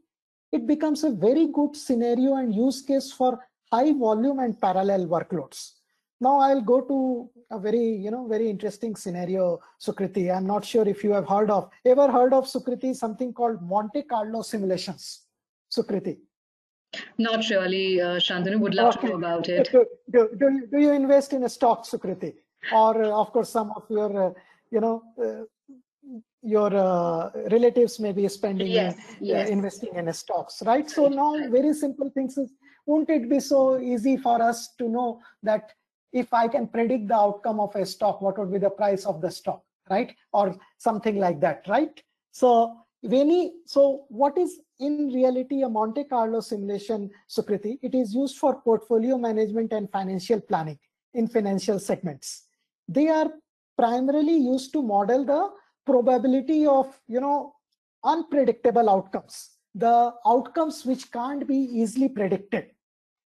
it 0.52 0.68
becomes 0.68 1.04
a 1.04 1.10
very 1.10 1.48
good 1.48 1.76
scenario 1.76 2.36
and 2.36 2.54
use 2.54 2.82
case 2.82 3.12
for 3.12 3.40
high 3.74 3.92
volume 4.08 4.40
and 4.46 4.60
parallel 4.66 5.08
workloads. 5.16 5.60
Now 6.26 6.36
I'll 6.46 6.66
go 6.74 6.82
to 6.92 6.98
a 7.56 7.60
very, 7.60 7.88
you 8.06 8.12
know, 8.14 8.28
very 8.28 8.50
interesting 8.50 8.96
scenario, 9.04 9.60
Sukriti. 9.86 10.26
I'm 10.36 10.48
not 10.54 10.64
sure 10.72 10.88
if 10.88 11.04
you 11.04 11.12
have 11.12 11.28
heard 11.28 11.50
of, 11.50 11.70
ever 11.94 12.08
heard 12.18 12.34
of 12.34 12.46
Sukriti, 12.46 12.92
something 12.96 13.34
called 13.40 13.62
Monte 13.62 14.04
Carlo 14.04 14.42
simulations, 14.42 15.24
Sukriti. 15.78 16.16
Not 17.18 17.50
really, 17.50 18.00
uh, 18.00 18.18
Shantanu. 18.26 18.60
Would 18.60 18.76
love 18.76 18.96
okay. 18.98 19.08
to 19.08 19.14
know 19.14 19.20
about 19.24 19.50
it. 19.50 19.70
Do, 19.72 19.86
do, 20.12 20.30
do, 20.40 20.48
you, 20.56 20.68
do 20.72 20.80
you 20.86 20.92
invest 20.92 21.34
in 21.34 21.44
a 21.44 21.50
stock, 21.50 21.80
Sukriti? 21.92 22.34
Or, 22.72 23.04
uh, 23.04 23.22
of 23.22 23.34
course, 23.34 23.50
some 23.50 23.72
of 23.76 23.84
your, 23.90 24.28
uh, 24.28 24.32
you 24.72 24.80
know, 24.80 24.96
uh, 25.24 25.44
your 26.44 26.76
uh, 26.76 27.30
relatives 27.52 28.00
may 28.00 28.12
be 28.12 28.28
spending 28.28 28.68
yes, 28.68 28.96
in, 29.20 29.28
yes. 29.28 29.50
Uh, 29.50 29.52
investing 29.52 29.96
in 29.96 30.12
stocks 30.14 30.62
right 30.66 30.90
so 30.90 31.08
now 31.08 31.32
very 31.50 31.74
simple 31.74 32.10
things 32.10 32.38
is 32.38 32.52
won't 32.86 33.10
it 33.10 33.30
be 33.30 33.40
so 33.40 33.80
easy 33.80 34.18
for 34.18 34.42
us 34.42 34.74
to 34.78 34.90
know 34.90 35.22
that 35.42 35.72
if 36.12 36.34
I 36.34 36.48
can 36.48 36.68
predict 36.68 37.08
the 37.08 37.16
outcome 37.16 37.60
of 37.60 37.76
a 37.76 37.86
stock, 37.86 38.22
what 38.22 38.38
would 38.38 38.52
be 38.52 38.60
the 38.60 38.70
price 38.70 39.06
of 39.06 39.20
the 39.20 39.32
stock, 39.32 39.64
right? 39.90 40.16
Or 40.32 40.56
something 40.78 41.18
like 41.18 41.40
that, 41.42 41.66
right? 41.68 42.02
So 42.32 42.78
Veni, 43.04 43.54
so 43.66 44.06
what 44.10 44.38
is 44.38 44.60
in 44.80 45.10
reality 45.10 45.64
a 45.64 45.70
Monte 45.70 46.06
Carlo 46.06 46.40
simulation, 46.40 47.10
Sukriti? 47.30 47.80
It 47.82 47.96
is 47.96 48.14
used 48.14 48.38
for 48.38 48.62
portfolio 48.62 49.18
management 49.18 49.74
and 49.74 49.90
financial 49.92 50.40
planning 50.40 50.80
in 51.14 51.28
financial 51.28 51.80
segments. 51.80 52.44
They 52.88 53.08
are 53.10 53.32
primarily 53.78 54.38
used 54.38 54.72
to 54.74 54.84
model 54.84 55.26
the 55.26 55.50
probability 55.86 56.66
of, 56.66 57.00
you 57.08 57.20
know, 57.20 57.54
unpredictable 58.04 58.90
outcomes. 58.90 59.52
The 59.76 60.14
outcomes 60.26 60.86
which 60.86 61.12
can't 61.12 61.48
be 61.48 61.56
easily 61.56 62.10
predicted. 62.10 62.68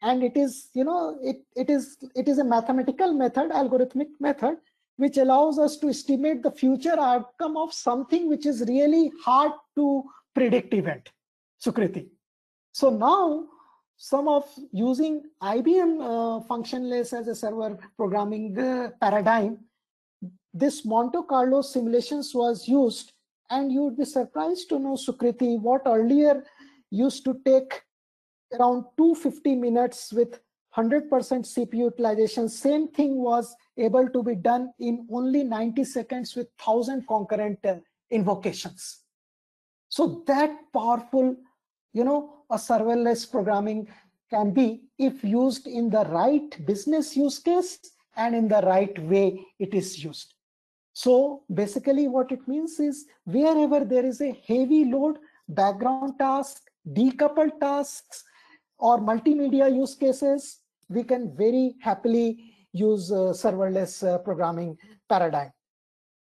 And 0.01 0.23
it 0.23 0.35
is 0.37 0.69
you 0.73 0.83
know 0.83 1.17
it, 1.23 1.37
it 1.55 1.69
is 1.69 1.97
it 2.15 2.27
is 2.27 2.37
a 2.37 2.43
mathematical 2.43 3.13
method 3.13 3.51
algorithmic 3.51 4.09
method 4.19 4.57
which 4.97 5.17
allows 5.17 5.57
us 5.57 5.77
to 5.77 5.89
estimate 5.89 6.43
the 6.43 6.51
future 6.51 6.99
outcome 6.99 7.57
of 7.57 7.73
something 7.73 8.29
which 8.29 8.45
is 8.45 8.63
really 8.67 9.11
hard 9.23 9.51
to 9.75 10.03
predict 10.33 10.73
event. 10.73 11.09
Sukriti. 11.63 12.07
So 12.71 12.89
now 12.89 13.45
some 13.97 14.27
of 14.27 14.45
using 14.71 15.23
IBM 15.41 16.01
uh, 16.01 16.43
functionless 16.43 17.13
as 17.13 17.27
a 17.27 17.35
server 17.35 17.77
programming 17.97 18.57
uh, 18.59 18.89
paradigm, 19.01 19.59
this 20.55 20.85
Monte 20.85 21.19
Carlo 21.27 21.61
simulations 21.61 22.33
was 22.33 22.65
used 22.65 23.11
and 23.49 23.71
you 23.71 23.81
would 23.83 23.97
be 23.97 24.05
surprised 24.05 24.69
to 24.69 24.79
know 24.79 24.93
Sukriti 24.93 25.59
what 25.59 25.81
earlier 25.85 26.45
used 26.89 27.25
to 27.25 27.37
take 27.45 27.81
around 28.53 28.85
250 28.97 29.55
minutes 29.55 30.13
with 30.13 30.39
100% 30.77 31.09
CPU 31.09 31.73
utilization. 31.73 32.47
Same 32.47 32.87
thing 32.87 33.17
was 33.17 33.53
able 33.77 34.07
to 34.09 34.23
be 34.23 34.35
done 34.35 34.71
in 34.79 35.05
only 35.11 35.43
90 35.43 35.83
seconds 35.83 36.35
with 36.35 36.47
1000 36.63 37.05
concurrent 37.05 37.59
uh, 37.65 37.75
invocations. 38.09 39.01
So 39.89 40.23
that 40.27 40.51
powerful, 40.73 41.35
you 41.91 42.05
know, 42.05 42.45
a 42.49 42.55
serverless 42.55 43.29
programming 43.29 43.89
can 44.29 44.53
be 44.53 44.83
if 44.97 45.21
used 45.21 45.67
in 45.67 45.89
the 45.89 46.05
right 46.05 46.65
business 46.65 47.17
use 47.17 47.39
case 47.39 47.77
and 48.15 48.33
in 48.33 48.47
the 48.47 48.61
right 48.61 48.97
way 49.03 49.45
it 49.59 49.73
is 49.73 50.01
used. 50.01 50.34
So 50.95 51.43
basically 51.53 52.07
what 52.07 52.31
it 52.31 52.47
means 52.47 52.79
is 52.79 53.05
wherever 53.25 53.83
there 53.83 54.05
is 54.05 54.21
a 54.21 54.31
heavy 54.47 54.85
load, 54.85 55.17
background 55.49 56.13
task, 56.17 56.61
decoupled 56.93 57.59
tasks, 57.59 58.23
or 58.77 58.99
multimedia 58.99 59.73
use 59.73 59.93
cases, 59.93 60.59
we 60.87 61.03
can 61.03 61.35
very 61.35 61.75
happily 61.81 62.53
use 62.71 63.11
uh, 63.11 63.33
serverless 63.41 64.07
uh, 64.07 64.19
programming 64.19 64.77
paradigm. 65.09 65.51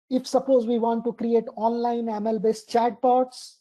If 0.09 0.27
suppose 0.27 0.67
we 0.67 0.77
want 0.77 1.05
to 1.05 1.13
create 1.13 1.45
online 1.55 2.07
ML-based 2.07 2.69
chatbots, 2.69 3.55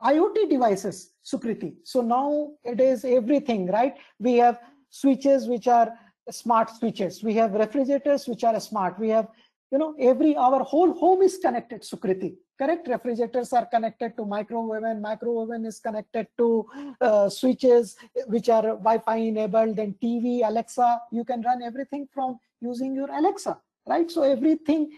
IoT 0.00 0.48
devices, 0.48 1.14
Sukriti. 1.24 1.74
So 1.82 2.00
now 2.00 2.52
it 2.62 2.80
is 2.80 3.04
everything, 3.04 3.66
right? 3.66 3.94
We 4.20 4.34
have 4.34 4.60
switches 4.88 5.48
which 5.48 5.66
are 5.66 5.92
smart 6.30 6.70
switches. 6.70 7.24
We 7.24 7.34
have 7.34 7.54
refrigerators 7.54 8.28
which 8.28 8.44
are 8.44 8.58
smart. 8.60 8.98
We 9.00 9.08
have, 9.08 9.28
you 9.70 9.78
know, 9.78 9.94
every, 9.98 10.34
our 10.36 10.62
whole 10.62 10.92
home 10.92 11.22
is 11.22 11.36
connected, 11.36 11.82
Sukriti. 11.82 12.36
Correct? 12.58 12.88
Refrigerators 12.88 13.52
are 13.52 13.66
connected 13.66 14.16
to 14.16 14.24
microwave 14.24 14.82
oven. 14.82 15.00
microwave 15.00 15.50
oven 15.50 15.66
is 15.66 15.78
connected 15.78 16.26
to 16.38 16.66
uh, 17.00 17.28
switches 17.28 17.96
which 18.26 18.48
are 18.48 18.62
Wi-Fi 18.62 19.16
enabled. 19.16 19.76
Then 19.76 19.94
TV, 20.02 20.40
Alexa, 20.44 21.02
you 21.12 21.24
can 21.24 21.42
run 21.42 21.62
everything 21.62 22.08
from 22.12 22.38
using 22.60 22.94
your 22.94 23.10
Alexa, 23.10 23.58
right? 23.86 24.10
So 24.10 24.22
everything 24.22 24.90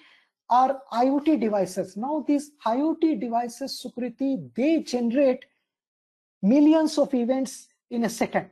are 0.49 0.81
IoT 0.93 1.41
devices. 1.41 1.97
Now 1.97 2.25
these 2.27 2.53
IoT 2.65 3.21
devices, 3.21 3.85
Sukriti, 3.85 4.51
they 4.55 4.83
generate 4.83 5.45
millions 6.43 6.97
of 6.97 7.13
events 7.13 7.69
in 7.91 8.05
a 8.05 8.09
second. 8.09 8.49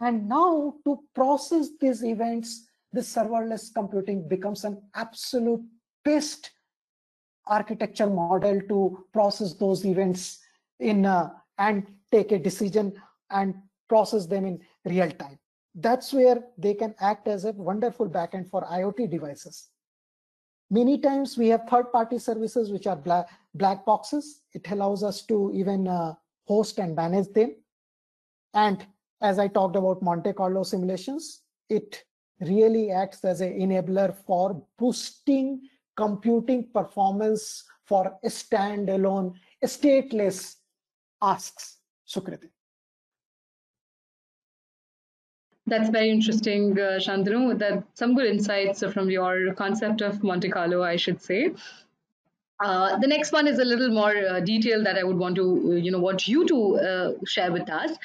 And 0.00 0.28
now 0.28 0.74
to 0.84 1.00
process 1.14 1.70
these 1.80 2.04
events, 2.04 2.67
the 2.92 3.00
serverless 3.00 3.72
computing 3.74 4.26
becomes 4.28 4.64
an 4.64 4.80
absolute 4.94 5.62
best 6.04 6.50
architecture 7.46 8.08
model 8.08 8.60
to 8.68 9.04
process 9.12 9.54
those 9.54 9.84
events 9.84 10.40
in 10.80 11.06
uh, 11.06 11.30
and 11.58 11.86
take 12.12 12.32
a 12.32 12.38
decision 12.38 12.92
and 13.30 13.54
process 13.88 14.26
them 14.26 14.44
in 14.44 14.60
real 14.84 15.10
time. 15.10 15.38
That's 15.74 16.12
where 16.12 16.42
they 16.56 16.74
can 16.74 16.94
act 17.00 17.28
as 17.28 17.44
a 17.44 17.52
wonderful 17.52 18.08
backend 18.08 18.48
for 18.48 18.62
IoT 18.62 19.10
devices. 19.10 19.68
Many 20.70 20.98
times 20.98 21.38
we 21.38 21.48
have 21.48 21.62
third-party 21.70 22.18
services 22.18 22.70
which 22.70 22.86
are 22.86 22.96
black, 22.96 23.28
black 23.54 23.86
boxes. 23.86 24.42
It 24.52 24.70
allows 24.70 25.02
us 25.02 25.22
to 25.26 25.50
even 25.54 25.88
uh, 25.88 26.14
host 26.46 26.78
and 26.78 26.94
manage 26.94 27.32
them. 27.32 27.54
And 28.54 28.84
as 29.22 29.38
I 29.38 29.48
talked 29.48 29.76
about 29.76 30.02
Monte 30.02 30.32
Carlo 30.34 30.62
simulations, 30.62 31.42
it 31.68 32.04
really 32.40 32.90
acts 32.90 33.24
as 33.24 33.40
an 33.40 33.52
enabler 33.58 34.14
for 34.26 34.62
boosting 34.78 35.60
computing 35.96 36.68
performance 36.72 37.64
for 37.84 38.16
standalone 38.24 39.32
stateless 39.64 40.56
asks, 41.20 41.78
Sukriti. 42.06 42.48
That's 45.66 45.90
very 45.90 46.10
interesting, 46.10 46.78
uh, 46.78 46.98
Shantanu. 46.98 47.58
That 47.58 47.84
some 47.94 48.14
good 48.14 48.26
insights 48.26 48.82
from 48.92 49.10
your 49.10 49.52
concept 49.54 50.00
of 50.00 50.22
Monte 50.22 50.48
Carlo, 50.48 50.82
I 50.82 50.96
should 50.96 51.20
say. 51.20 51.54
Uh, 52.60 52.98
the 52.98 53.06
next 53.06 53.30
one 53.30 53.46
is 53.46 53.60
a 53.60 53.64
little 53.64 53.90
more 53.90 54.12
uh, 54.16 54.40
detail 54.40 54.82
that 54.82 54.98
I 54.98 55.04
would 55.04 55.16
want 55.16 55.36
to, 55.36 55.42
uh, 55.42 55.74
you 55.76 55.92
know, 55.92 56.00
want 56.00 56.26
you 56.26 56.44
to 56.48 56.76
uh, 56.76 57.12
share 57.24 57.52
with 57.52 57.70
us. 57.70 57.96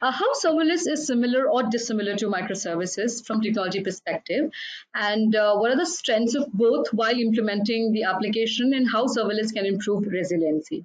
How 0.00 0.32
serverless 0.34 0.86
is 0.86 1.06
similar 1.06 1.48
or 1.48 1.62
dissimilar 1.62 2.16
to 2.16 2.26
microservices 2.26 3.24
from 3.26 3.40
technology 3.40 3.82
perspective, 3.82 4.50
and 4.94 5.32
what 5.32 5.70
are 5.70 5.76
the 5.76 5.86
strengths 5.86 6.34
of 6.34 6.52
both 6.52 6.92
while 6.92 7.18
implementing 7.18 7.92
the 7.92 8.02
application, 8.02 8.74
and 8.74 8.90
how 8.90 9.06
serverless 9.06 9.54
can 9.54 9.64
improve 9.64 10.06
resiliency. 10.06 10.84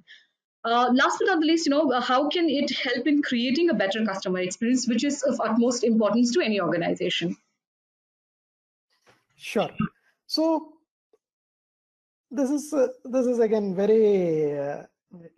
Last 0.64 1.18
but 1.18 1.26
not 1.26 1.40
the 1.40 1.46
least, 1.46 1.66
you 1.66 1.70
know, 1.70 2.00
how 2.00 2.28
can 2.30 2.48
it 2.48 2.70
help 2.70 3.06
in 3.06 3.22
creating 3.22 3.68
a 3.68 3.74
better 3.74 4.04
customer 4.06 4.38
experience, 4.38 4.88
which 4.88 5.04
is 5.04 5.22
of 5.22 5.40
utmost 5.40 5.84
importance 5.84 6.32
to 6.32 6.40
any 6.40 6.60
organization? 6.60 7.36
Sure. 9.36 9.70
So 10.26 10.77
this 12.30 12.50
is 12.50 12.72
uh, 12.72 12.88
this 13.04 13.26
is 13.26 13.38
again 13.38 13.74
very 13.74 14.58
uh, 14.58 14.82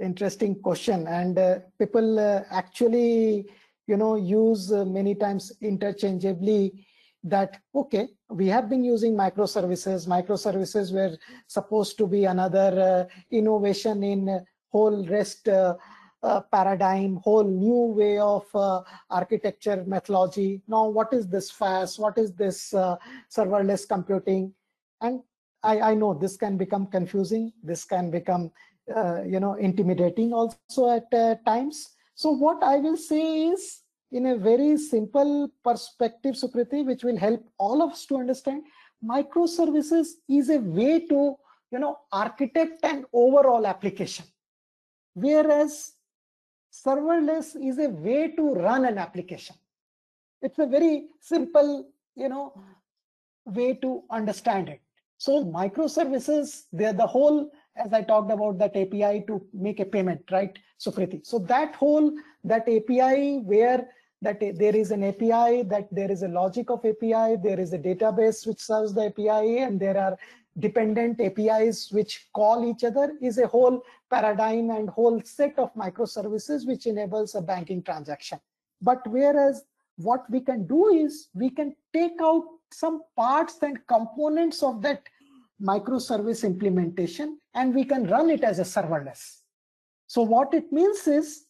interesting 0.01 0.61
question, 0.61 1.07
and 1.07 1.39
uh, 1.39 1.59
people 1.79 2.19
uh, 2.19 2.43
actually, 2.51 3.47
you 3.87 3.97
know, 3.97 4.17
use 4.17 4.71
many 4.71 5.15
times 5.15 5.53
interchangeably 5.61 6.87
that 7.23 7.59
okay 7.75 8.09
we 8.31 8.47
have 8.47 8.71
been 8.71 8.83
using 8.83 9.15
microservices 9.15 10.09
microservices 10.09 10.91
were 10.91 11.15
supposed 11.49 11.99
to 11.99 12.07
be 12.07 12.25
another 12.25 13.07
innovation 13.31 14.03
in 14.03 14.43
whole 14.73 15.07
rest 15.07 15.49
uh, 15.49 15.77
uh, 16.23 16.41
paradigm, 16.53 17.17
whole 17.17 17.45
new 17.45 17.95
way 17.95 18.19
of 18.19 18.45
uh, 18.55 18.83
architecture 19.09 19.85
methodology. 19.87 20.63
Now, 20.69 20.89
what 20.89 21.13
is 21.13 21.27
this 21.29 21.51
FaaS? 21.51 21.99
What 21.99 22.19
is 22.19 22.33
this 22.35 22.75
uh, 22.75 22.97
serverless 23.31 23.89
computing? 23.89 24.53
And 25.01 25.23
I, 25.63 25.81
I, 25.81 25.95
know 25.95 26.15
this 26.15 26.37
can 26.37 26.57
become 26.57 26.87
confusing. 26.87 27.53
This 27.63 27.85
can 27.85 28.11
become, 28.11 28.51
uh, 28.95 29.23
you 29.23 29.41
know, 29.41 29.55
intimidating 29.55 30.33
also 30.33 30.91
at 30.91 31.13
uh, 31.13 31.37
times. 31.47 31.91
So 32.15 32.31
what 32.31 32.63
I 32.63 32.77
will 32.77 32.97
say 32.97 33.49
is, 33.49 33.83
in 34.13 34.27
a 34.27 34.37
very 34.37 34.77
simple 34.77 35.51
perspective, 35.63 36.35
Sukriti, 36.35 36.85
which 36.85 37.05
will 37.05 37.17
help 37.17 37.45
all 37.59 37.83
of 37.83 37.93
us 37.93 38.07
to 38.07 38.17
understand, 38.17 38.65
microservices 39.05 40.09
is 40.29 40.51
a 40.51 40.59
way 40.59 41.07
to, 41.07 41.37
you 41.71 41.79
know, 41.79 41.99
architect 42.13 42.85
an 42.85 43.05
overall 43.13 43.67
application 43.67 44.25
whereas 45.15 45.93
serverless 46.73 47.57
is 47.61 47.79
a 47.79 47.89
way 47.89 48.33
to 48.37 48.55
run 48.55 48.85
an 48.85 48.99
application. 48.99 49.57
It's 50.43 50.59
a 50.59 50.67
very 50.67 51.09
simple, 51.21 51.89
you 52.17 52.29
know, 52.29 52.53
way 53.45 53.75
to 53.75 54.03
understand 54.11 54.69
it. 54.69 54.81
So 55.21 55.45
microservices, 55.45 56.63
they're 56.73 56.95
the 56.95 57.07
whole, 57.07 57.51
as 57.77 57.93
I 57.93 58.01
talked 58.01 58.33
about 58.33 58.57
that 58.57 58.75
API 58.75 59.23
to 59.27 59.47
make 59.53 59.79
a 59.79 59.85
payment, 59.85 60.23
right, 60.33 60.59
Sukriti? 60.79 61.27
So 61.27 61.39
that 61.41 61.75
whole, 61.75 62.11
that 62.43 62.63
API 62.63 63.41
where 63.41 63.87
that 64.23 64.41
there 64.41 64.75
is 64.75 64.91
an 64.91 65.05
API, 65.05 65.63
that 65.65 65.89
there 65.93 66.11
is 66.11 66.23
a 66.23 66.29
logic 66.29 66.71
of 66.71 66.79
API, 66.87 67.37
there 67.37 67.61
is 67.61 67.75
a 67.75 67.79
database 67.79 68.47
which 68.47 68.61
serves 68.61 68.95
the 68.95 69.09
API, 69.09 69.59
and 69.59 69.79
there 69.79 69.99
are 69.99 70.17
dependent 70.59 71.21
APIs 71.21 71.93
which 71.93 72.29
call 72.33 72.65
each 72.65 72.83
other 72.83 73.13
is 73.21 73.37
a 73.37 73.47
whole 73.47 73.83
paradigm 74.09 74.71
and 74.71 74.89
whole 74.89 75.21
set 75.23 75.59
of 75.59 75.75
microservices 75.75 76.67
which 76.67 76.87
enables 76.87 77.35
a 77.35 77.43
banking 77.43 77.83
transaction. 77.83 78.41
But 78.81 79.07
whereas 79.07 79.65
what 80.01 80.29
we 80.31 80.41
can 80.41 80.67
do 80.67 80.89
is 80.89 81.29
we 81.35 81.51
can 81.51 81.75
take 81.93 82.21
out 82.23 82.45
some 82.73 83.03
parts 83.17 83.59
and 83.63 83.79
components 83.87 84.63
of 84.63 84.81
that 84.83 85.03
microservice 85.63 86.45
implementation 86.45 87.39
and 87.55 87.75
we 87.75 87.85
can 87.85 88.07
run 88.07 88.31
it 88.31 88.43
as 88.45 88.59
a 88.59 88.63
serverless. 88.63 89.41
So 90.07 90.23
what 90.23 90.55
it 90.55 90.73
means 90.73 91.07
is 91.07 91.45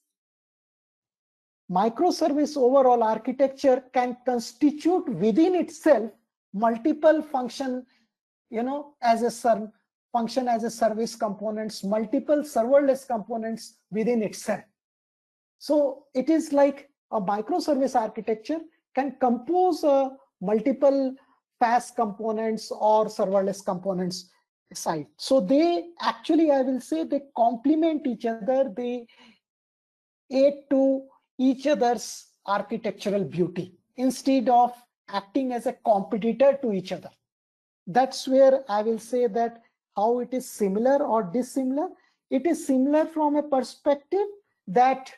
microservice 1.71 2.57
overall 2.57 3.03
architecture 3.03 3.85
can 3.93 4.17
constitute 4.27 5.09
within 5.09 5.55
itself 5.55 6.11
multiple 6.53 7.23
function 7.23 7.87
you 8.51 8.63
know, 8.63 8.95
as 9.01 9.23
a 9.23 9.31
ser 9.31 9.73
function 10.13 10.49
as 10.49 10.65
a 10.65 10.71
service 10.71 11.15
components, 11.15 11.85
multiple 11.85 12.39
serverless 12.39 13.07
components 13.07 13.77
within 13.93 14.23
itself. 14.25 14.63
So 15.59 16.07
it 16.15 16.29
is 16.29 16.53
like 16.53 16.90
a 17.13 17.21
microservice 17.21 17.95
architecture 17.95 18.61
can 18.95 19.17
compose 19.21 19.85
a 19.85 20.11
multiple 20.41 21.15
FaaS 21.59 21.91
components 21.91 22.71
or 22.71 23.07
serverless 23.07 23.65
components 23.65 24.31
side. 24.73 25.07
So 25.17 25.41
they 25.41 25.89
actually, 26.01 26.51
I 26.51 26.63
will 26.63 26.81
say, 26.81 27.05
they 27.05 27.23
complement 27.37 28.07
each 28.07 28.25
other. 28.25 28.73
They 28.75 29.07
aid 30.31 30.55
to 30.71 31.03
each 31.39 31.67
other's 31.67 32.27
architectural 32.47 33.25
beauty 33.25 33.75
instead 33.97 34.49
of 34.49 34.73
acting 35.09 35.53
as 35.53 35.67
a 35.67 35.73
competitor 35.85 36.59
to 36.63 36.73
each 36.73 36.93
other. 36.93 37.11
That's 37.87 38.29
where 38.29 38.63
I 38.69 38.83
will 38.83 38.99
say 38.99 39.27
that 39.27 39.63
how 39.97 40.21
it 40.21 40.33
is 40.33 40.49
similar 40.49 41.05
or 41.05 41.25
dissimilar. 41.25 41.89
It 42.31 42.47
is 42.47 42.67
similar 42.67 43.07
from 43.07 43.37
a 43.37 43.43
perspective 43.43 44.27
that 44.69 45.13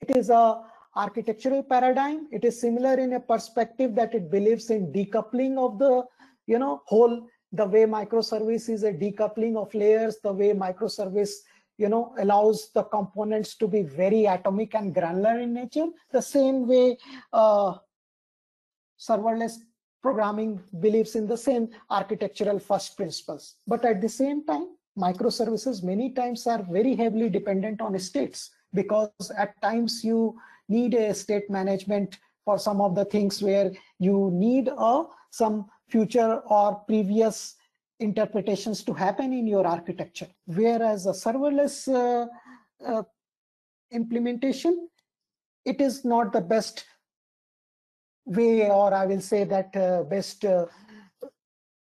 it 0.00 0.16
is 0.16 0.30
a 0.30 0.62
architectural 0.96 1.62
paradigm. 1.62 2.26
It 2.32 2.44
is 2.44 2.60
similar 2.60 2.98
in 2.98 3.14
a 3.14 3.20
perspective 3.20 3.94
that 3.94 4.14
it 4.14 4.30
believes 4.30 4.70
in 4.70 4.92
decoupling 4.92 5.58
of 5.58 5.78
the, 5.78 6.04
you 6.46 6.58
know, 6.58 6.82
whole, 6.86 7.26
the 7.52 7.66
way 7.66 7.84
microservice 7.84 8.68
is 8.68 8.82
a 8.82 8.92
decoupling 8.92 9.56
of 9.56 9.72
layers, 9.74 10.18
the 10.22 10.32
way 10.32 10.52
microservice, 10.52 11.30
you 11.78 11.88
know, 11.88 12.14
allows 12.18 12.70
the 12.74 12.82
components 12.84 13.54
to 13.56 13.66
be 13.66 13.82
very 13.82 14.26
atomic 14.26 14.74
and 14.74 14.94
granular 14.94 15.38
in 15.38 15.54
nature. 15.54 15.86
The 16.12 16.22
same 16.22 16.66
way 16.66 16.98
uh, 17.32 17.74
serverless 18.98 19.54
programming 20.02 20.60
believes 20.80 21.14
in 21.14 21.26
the 21.26 21.36
same 21.36 21.68
architectural 21.90 22.58
first 22.58 22.96
principles. 22.96 23.56
But 23.66 23.84
at 23.84 24.00
the 24.00 24.08
same 24.08 24.44
time, 24.44 24.68
microservices 24.98 25.82
many 25.82 26.10
times 26.10 26.46
are 26.46 26.64
very 26.70 26.96
heavily 26.96 27.28
dependent 27.28 27.80
on 27.80 27.98
states 27.98 28.50
because 28.74 29.10
at 29.36 29.60
times 29.60 30.04
you 30.04 30.38
need 30.70 30.94
a 30.94 31.14
state 31.14 31.50
management 31.50 32.18
for 32.44 32.58
some 32.58 32.80
of 32.80 32.94
the 32.94 33.04
things 33.04 33.42
where 33.42 33.70
you 33.98 34.30
need 34.32 34.68
a 34.68 35.04
some 35.30 35.66
future 35.88 36.40
or 36.46 36.76
previous 36.86 37.56
interpretations 37.98 38.82
to 38.84 38.92
happen 38.92 39.32
in 39.32 39.46
your 39.46 39.66
architecture. 39.66 40.28
Whereas 40.46 41.06
a 41.06 41.10
serverless 41.10 41.86
uh, 41.88 42.26
uh, 42.84 43.02
implementation 43.92 44.88
it 45.64 45.80
is 45.80 46.04
not 46.04 46.32
the 46.32 46.40
best 46.40 46.84
way 48.24 48.70
or 48.70 48.94
i 48.94 49.04
will 49.04 49.20
say 49.20 49.44
that 49.44 49.74
uh, 49.76 50.02
best 50.04 50.44
uh, 50.44 50.66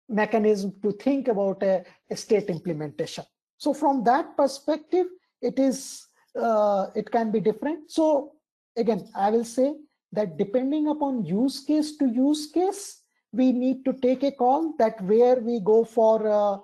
mechanism 0.10 0.74
to 0.84 0.92
think 0.92 1.28
about 1.28 1.64
a, 1.64 1.84
a, 2.12 2.16
state 2.16 2.50
implementation. 2.50 3.24
So 3.58 3.74
from 3.74 4.04
that 4.04 4.38
perspective 4.38 5.08
it 5.42 5.58
is 5.58 6.08
uh, 6.40 6.88
it 6.96 7.10
can 7.12 7.32
be 7.32 7.40
different. 7.40 7.90
So 7.90 8.34
again, 8.78 9.08
I 9.16 9.30
will 9.30 9.46
say 9.46 9.74
that 10.12 10.38
depending 10.38 10.88
upon 10.88 11.26
use 11.26 11.60
case 11.60 11.98
to 11.98 12.08
use 12.08 12.48
case, 12.48 13.02
we 13.32 13.52
need 13.52 13.84
to 13.86 13.94
take 13.94 14.24
a 14.24 14.32
call 14.32 14.74
that 14.78 15.02
where 15.02 15.36
we 15.36 15.60
go 15.60 15.84
for 15.84 16.28
uh, 16.28 16.58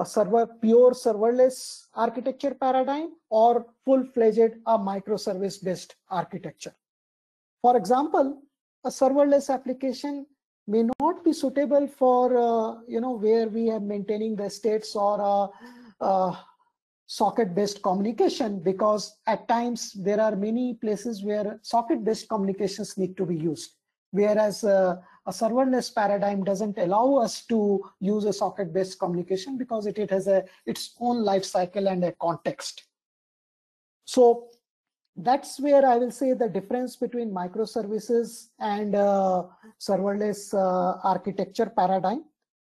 a 0.00 0.04
server 0.04 0.46
pure 0.60 0.92
serverless 0.92 1.84
architecture 1.94 2.54
paradigm 2.54 3.10
or 3.30 3.66
full-fledged 3.84 4.54
a 4.66 4.78
microservice 4.78 5.62
based 5.64 5.94
architecture. 6.10 6.74
For 7.62 7.76
example, 7.76 8.42
a 8.84 8.88
serverless 8.88 9.52
application 9.52 10.26
may 10.66 10.84
not 11.00 11.24
be 11.24 11.32
suitable 11.32 11.86
for 11.86 12.36
uh, 12.36 12.80
you 12.88 13.00
know 13.00 13.12
where 13.12 13.48
we 13.48 13.70
are 13.70 13.80
maintaining 13.80 14.36
the 14.36 14.50
states 14.50 14.94
or 14.96 15.50
uh, 16.00 16.36
uh 17.14 17.24
socket 17.26 17.54
based 17.54 17.82
communication 17.82 18.58
because 18.60 19.16
at 19.26 19.48
times 19.48 19.92
there 19.92 20.20
are 20.20 20.36
many 20.36 20.74
places 20.74 21.22
where 21.22 21.58
socket 21.62 22.04
based 22.04 22.28
communications 22.28 22.96
need 22.98 23.16
to 23.16 23.26
be 23.26 23.36
used. 23.36 23.72
Whereas 24.12 24.64
uh, 24.64 24.96
a 25.26 25.30
serverless 25.30 25.94
paradigm 25.94 26.44
doesn't 26.44 26.78
allow 26.78 27.16
us 27.16 27.44
to 27.46 27.90
use 28.00 28.24
a 28.24 28.32
socket 28.32 28.72
based 28.72 28.98
communication 28.98 29.58
because 29.58 29.86
it, 29.86 29.98
it 29.98 30.10
has 30.10 30.26
a 30.26 30.44
its 30.66 30.94
own 31.00 31.24
life 31.24 31.44
cycle 31.44 31.88
and 31.88 32.04
a 32.04 32.12
context. 32.12 32.84
So 34.04 34.48
that's 35.18 35.58
where 35.58 35.86
i 35.86 35.96
will 35.96 36.10
say 36.10 36.34
the 36.34 36.48
difference 36.48 36.96
between 36.96 37.30
microservices 37.30 38.48
and 38.60 38.94
uh, 38.94 39.44
serverless 39.80 40.54
uh, 40.54 40.98
architecture 41.02 41.72
paradigm. 41.76 42.24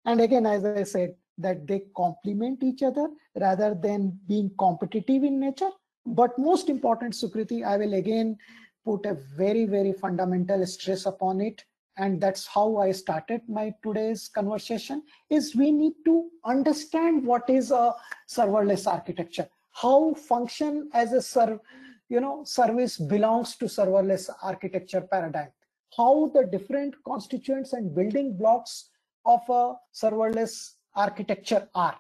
And 0.05 0.21
again 0.21 0.47
as 0.47 0.65
i 0.65 0.85
said 0.85 1.17
that 1.39 1.67
they 1.67 1.83
complement 1.97 2.63
each 2.63 2.83
other 2.83 3.09
rather 3.39 3.75
than 3.75 4.19
being 4.27 4.51
competitive 4.59 5.25
in 5.25 5.41
nature. 5.41 5.71
But 6.07 6.39
most 6.39 6.69
important, 6.69 7.15
Sukriti, 7.15 7.65
I 7.65 7.77
will 7.77 7.95
again 7.95 8.39
put 8.85 9.05
a 9.07 9.15
very, 9.37 9.67
very 9.67 9.93
fundamental 9.93 10.65
stress 10.67 11.07
upon 11.07 11.41
it. 11.41 11.65
And 11.99 12.21
that's 12.21 12.47
how 12.47 12.77
I 12.77 12.93
started 12.93 13.41
my 13.49 13.75
today's 13.83 14.29
conversation 14.29 15.03
is 15.31 15.57
we 15.57 15.73
need 15.73 15.95
to 16.05 16.29
understand 16.45 17.25
what 17.25 17.49
is 17.49 17.71
a 17.71 17.95
serverless 18.29 18.87
architecture, 18.87 19.49
how 19.73 20.15
function 20.15 20.91
as 20.93 21.13
a 21.13 21.23
serv, 21.23 21.59
you 22.09 22.21
know, 22.21 22.45
service 22.45 22.99
belongs 22.99 23.57
to 23.57 23.65
serverless 23.65 24.29
architecture 24.43 25.01
paradigm, 25.01 25.49
how 25.97 26.31
the 26.35 26.45
different 26.45 26.95
constituents 27.05 27.73
and 27.73 27.95
building 27.95 28.37
blocks 28.37 28.91
of 29.25 29.41
a 29.49 29.75
serverless 29.95 30.75
architecture 30.97 31.69
are. 31.75 31.97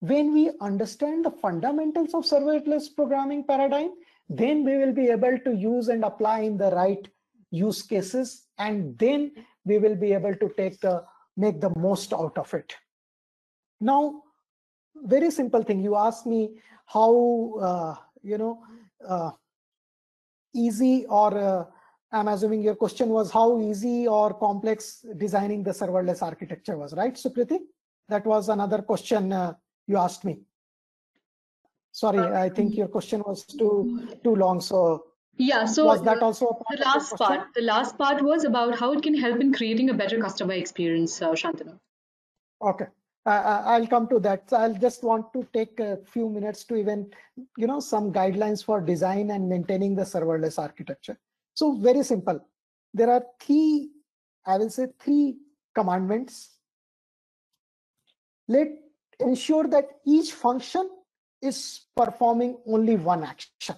When 0.00 0.32
we 0.32 0.50
understand 0.60 1.24
the 1.24 1.30
fundamentals 1.30 2.14
of 2.14 2.24
serverless 2.24 2.94
programming 2.94 3.44
paradigm, 3.44 3.90
then 4.28 4.64
we 4.64 4.76
will 4.76 4.92
be 4.92 5.08
able 5.08 5.38
to 5.44 5.54
use 5.54 5.88
and 5.88 6.04
apply 6.04 6.40
in 6.40 6.56
the 6.56 6.70
right 6.70 7.08
use 7.50 7.82
cases, 7.82 8.46
and 8.58 8.98
then 8.98 9.32
we 9.64 9.78
will 9.78 9.94
be 9.94 10.12
able 10.12 10.34
to 10.34 10.50
take 10.56 10.80
the 10.80 11.04
make 11.36 11.60
the 11.60 11.70
most 11.76 12.12
out 12.12 12.36
of 12.38 12.52
it. 12.54 12.74
Now, 13.80 14.22
very 14.96 15.30
simple 15.30 15.62
thing. 15.62 15.80
You 15.80 15.96
asked 15.96 16.26
me 16.26 16.58
how 16.86 17.54
uh, 17.60 17.94
you 18.22 18.38
know 18.38 18.62
uh, 19.06 19.30
easy 20.54 21.06
or 21.06 21.38
uh, 21.38 21.64
I'm 22.12 22.28
assuming 22.28 22.62
your 22.62 22.76
question 22.76 23.08
was 23.08 23.32
how 23.32 23.60
easy 23.60 24.06
or 24.06 24.34
complex 24.34 25.04
designing 25.16 25.64
the 25.64 25.72
serverless 25.72 26.22
architecture 26.22 26.76
was, 26.76 26.94
right, 26.94 27.14
Sukriti? 27.14 27.58
That 28.08 28.26
was 28.26 28.48
another 28.48 28.82
question 28.82 29.32
uh, 29.32 29.54
you 29.86 29.96
asked 29.96 30.24
me. 30.24 30.40
Sorry, 31.92 32.18
uh, 32.18 32.42
I 32.42 32.48
think 32.48 32.76
your 32.76 32.88
question 32.88 33.22
was 33.26 33.44
too 33.44 34.08
too 34.24 34.34
long. 34.34 34.60
So 34.60 35.04
yeah, 35.36 35.64
so 35.64 35.86
was 35.86 36.02
that 36.02 36.22
also 36.22 36.58
the 36.70 36.82
last 36.84 37.16
part? 37.16 37.54
The 37.54 37.62
last 37.62 37.96
part 37.96 38.22
was 38.22 38.44
about 38.44 38.78
how 38.78 38.92
it 38.92 39.02
can 39.02 39.16
help 39.16 39.40
in 39.40 39.52
creating 39.52 39.90
a 39.90 39.94
better 39.94 40.20
customer 40.20 40.54
experience, 40.54 41.20
uh, 41.22 41.30
Shantanu. 41.30 41.78
Okay, 42.62 42.86
uh, 43.26 43.30
uh, 43.30 43.62
I'll 43.66 43.86
come 43.86 44.08
to 44.08 44.18
that. 44.20 44.50
So 44.50 44.56
I'll 44.56 44.74
just 44.74 45.02
want 45.02 45.32
to 45.32 45.46
take 45.52 45.80
a 45.80 45.98
few 46.04 46.28
minutes 46.28 46.64
to 46.64 46.76
even, 46.76 47.10
you 47.56 47.66
know, 47.66 47.80
some 47.80 48.12
guidelines 48.12 48.64
for 48.64 48.80
design 48.80 49.30
and 49.30 49.48
maintaining 49.48 49.94
the 49.94 50.02
serverless 50.02 50.58
architecture. 50.58 51.18
So 51.54 51.76
very 51.76 52.02
simple. 52.02 52.40
There 52.92 53.10
are 53.10 53.24
three, 53.40 53.90
I 54.46 54.58
will 54.58 54.70
say 54.70 54.88
three 55.00 55.36
commandments 55.74 56.50
let 58.48 58.68
ensure 59.20 59.66
that 59.68 59.88
each 60.06 60.32
function 60.32 60.88
is 61.42 61.82
performing 61.96 62.56
only 62.66 62.96
one 62.96 63.24
action. 63.24 63.76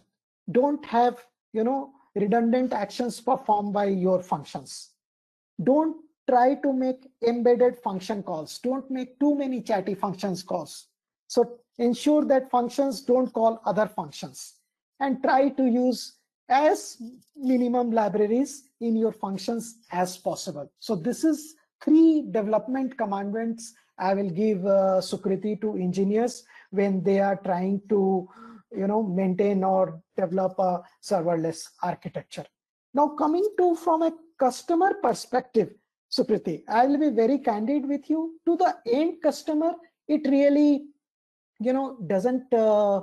Don't 0.50 0.84
have 0.86 1.24
you 1.52 1.64
know 1.64 1.92
redundant 2.14 2.72
actions 2.72 3.20
performed 3.20 3.72
by 3.72 3.86
your 3.86 4.22
functions. 4.22 4.90
Don't 5.62 5.96
try 6.28 6.54
to 6.56 6.72
make 6.72 7.06
embedded 7.26 7.78
function 7.78 8.22
calls. 8.22 8.58
Don't 8.58 8.90
make 8.90 9.18
too 9.20 9.34
many 9.34 9.60
chatty 9.62 9.94
functions 9.94 10.42
calls. 10.42 10.88
So 11.28 11.58
ensure 11.78 12.24
that 12.24 12.50
functions 12.50 13.00
don't 13.02 13.32
call 13.32 13.60
other 13.64 13.86
functions. 13.86 14.54
And 15.00 15.22
try 15.22 15.50
to 15.50 15.66
use 15.66 16.16
as 16.48 17.00
minimum 17.36 17.90
libraries 17.90 18.70
in 18.80 18.96
your 18.96 19.12
functions 19.12 19.78
as 19.92 20.16
possible. 20.16 20.70
So 20.78 20.96
this 20.96 21.24
is 21.24 21.54
three 21.82 22.26
development 22.30 22.96
commandments 22.96 23.74
I 23.98 24.14
will 24.14 24.30
give 24.30 24.64
uh, 24.66 25.00
Sukriti 25.00 25.60
to 25.60 25.76
engineers 25.76 26.44
when 26.70 27.02
they 27.02 27.20
are 27.20 27.36
trying 27.36 27.80
to, 27.88 28.28
you 28.76 28.86
know, 28.86 29.02
maintain 29.02 29.64
or 29.64 30.00
develop 30.16 30.58
a 30.58 30.82
serverless 31.02 31.68
architecture. 31.82 32.44
Now, 32.92 33.08
coming 33.08 33.48
to 33.58 33.74
from 33.76 34.02
a 34.02 34.12
customer 34.38 34.94
perspective, 35.02 35.70
Sukriti, 36.10 36.62
I 36.68 36.86
will 36.86 36.98
be 36.98 37.10
very 37.10 37.38
candid 37.38 37.88
with 37.88 38.08
you. 38.08 38.38
To 38.46 38.56
the 38.56 38.76
end 38.86 39.22
customer, 39.22 39.74
it 40.08 40.26
really, 40.28 40.86
you 41.58 41.72
know, 41.72 41.98
doesn't 42.06 42.52
uh, 42.52 43.02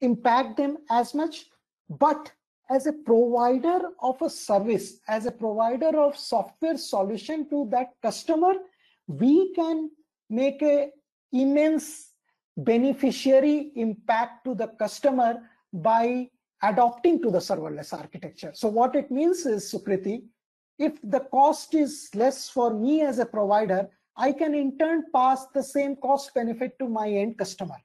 impact 0.00 0.56
them 0.56 0.78
as 0.90 1.14
much. 1.14 1.46
But 1.88 2.32
as 2.70 2.86
a 2.86 2.92
provider 2.92 3.90
of 4.00 4.20
a 4.22 4.30
service, 4.30 5.00
as 5.08 5.26
a 5.26 5.32
provider 5.32 5.98
of 6.00 6.16
software 6.16 6.76
solution 6.76 7.48
to 7.50 7.68
that 7.70 7.88
customer, 8.02 8.54
we 9.06 9.52
can 9.54 9.90
make 10.30 10.62
a 10.62 10.90
immense 11.32 12.10
beneficiary 12.56 13.72
impact 13.76 14.44
to 14.44 14.54
the 14.54 14.68
customer 14.78 15.40
by 15.72 16.28
adopting 16.62 17.20
to 17.22 17.30
the 17.30 17.38
serverless 17.38 17.92
architecture. 17.92 18.52
So 18.54 18.68
what 18.68 18.94
it 18.94 19.10
means 19.10 19.46
is, 19.46 19.72
Sukriti, 19.72 20.24
if 20.78 21.00
the 21.02 21.20
cost 21.20 21.74
is 21.74 22.10
less 22.14 22.48
for 22.48 22.72
me 22.74 23.02
as 23.02 23.18
a 23.18 23.26
provider, 23.26 23.88
I 24.16 24.32
can 24.32 24.54
in 24.54 24.78
turn 24.78 25.04
pass 25.14 25.46
the 25.54 25.62
same 25.62 25.96
cost 25.96 26.34
benefit 26.34 26.78
to 26.78 26.88
my 26.88 27.08
end 27.08 27.38
customer. 27.38 27.76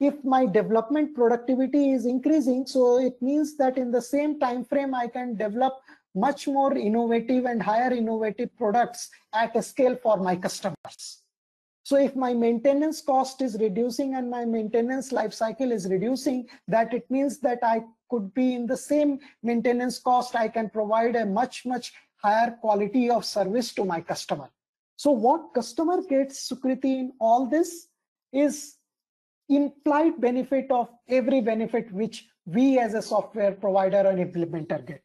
if 0.00 0.14
my 0.24 0.46
development 0.46 1.14
productivity 1.14 1.92
is 1.92 2.06
increasing, 2.06 2.66
so 2.66 2.98
it 2.98 3.20
means 3.20 3.56
that 3.58 3.76
in 3.76 3.90
the 3.90 4.00
same 4.00 4.40
time 4.40 4.64
frame, 4.64 4.94
I 4.94 5.06
can 5.06 5.36
develop 5.36 5.74
much 6.14 6.48
more 6.48 6.76
innovative 6.76 7.44
and 7.44 7.62
higher 7.62 7.92
innovative 7.92 8.56
products 8.56 9.10
at 9.32 9.54
a 9.56 9.62
scale 9.62 9.96
for 9.96 10.16
my 10.16 10.36
customers. 10.36 11.22
So 11.82 11.96
if 11.96 12.14
my 12.14 12.34
maintenance 12.34 13.00
cost 13.00 13.42
is 13.42 13.56
reducing 13.58 14.14
and 14.14 14.30
my 14.30 14.44
maintenance 14.44 15.12
life 15.12 15.32
cycle 15.32 15.72
is 15.72 15.88
reducing, 15.88 16.46
that 16.68 16.92
it 16.94 17.10
means 17.10 17.40
that 17.40 17.58
I 17.62 17.82
could 18.10 18.32
be 18.34 18.54
in 18.54 18.66
the 18.66 18.76
same 18.76 19.18
maintenance 19.42 19.98
cost, 19.98 20.36
I 20.36 20.48
can 20.48 20.70
provide 20.70 21.16
a 21.16 21.26
much, 21.26 21.64
much 21.64 21.92
higher 22.16 22.56
quality 22.60 23.10
of 23.10 23.24
service 23.24 23.72
to 23.74 23.84
my 23.84 24.00
customer. 24.00 24.50
So 24.96 25.10
what 25.10 25.54
customer 25.54 26.02
gets, 26.02 26.48
Sukriti, 26.48 26.98
in 26.98 27.12
all 27.20 27.46
this 27.46 27.88
is 28.32 28.76
implied 29.48 30.20
benefit 30.20 30.70
of 30.70 30.90
every 31.08 31.40
benefit 31.40 31.90
which 31.92 32.28
we 32.44 32.78
as 32.78 32.94
a 32.94 33.02
software 33.02 33.52
provider 33.52 34.08
and 34.08 34.18
implementer 34.18 34.86
get. 34.86 35.02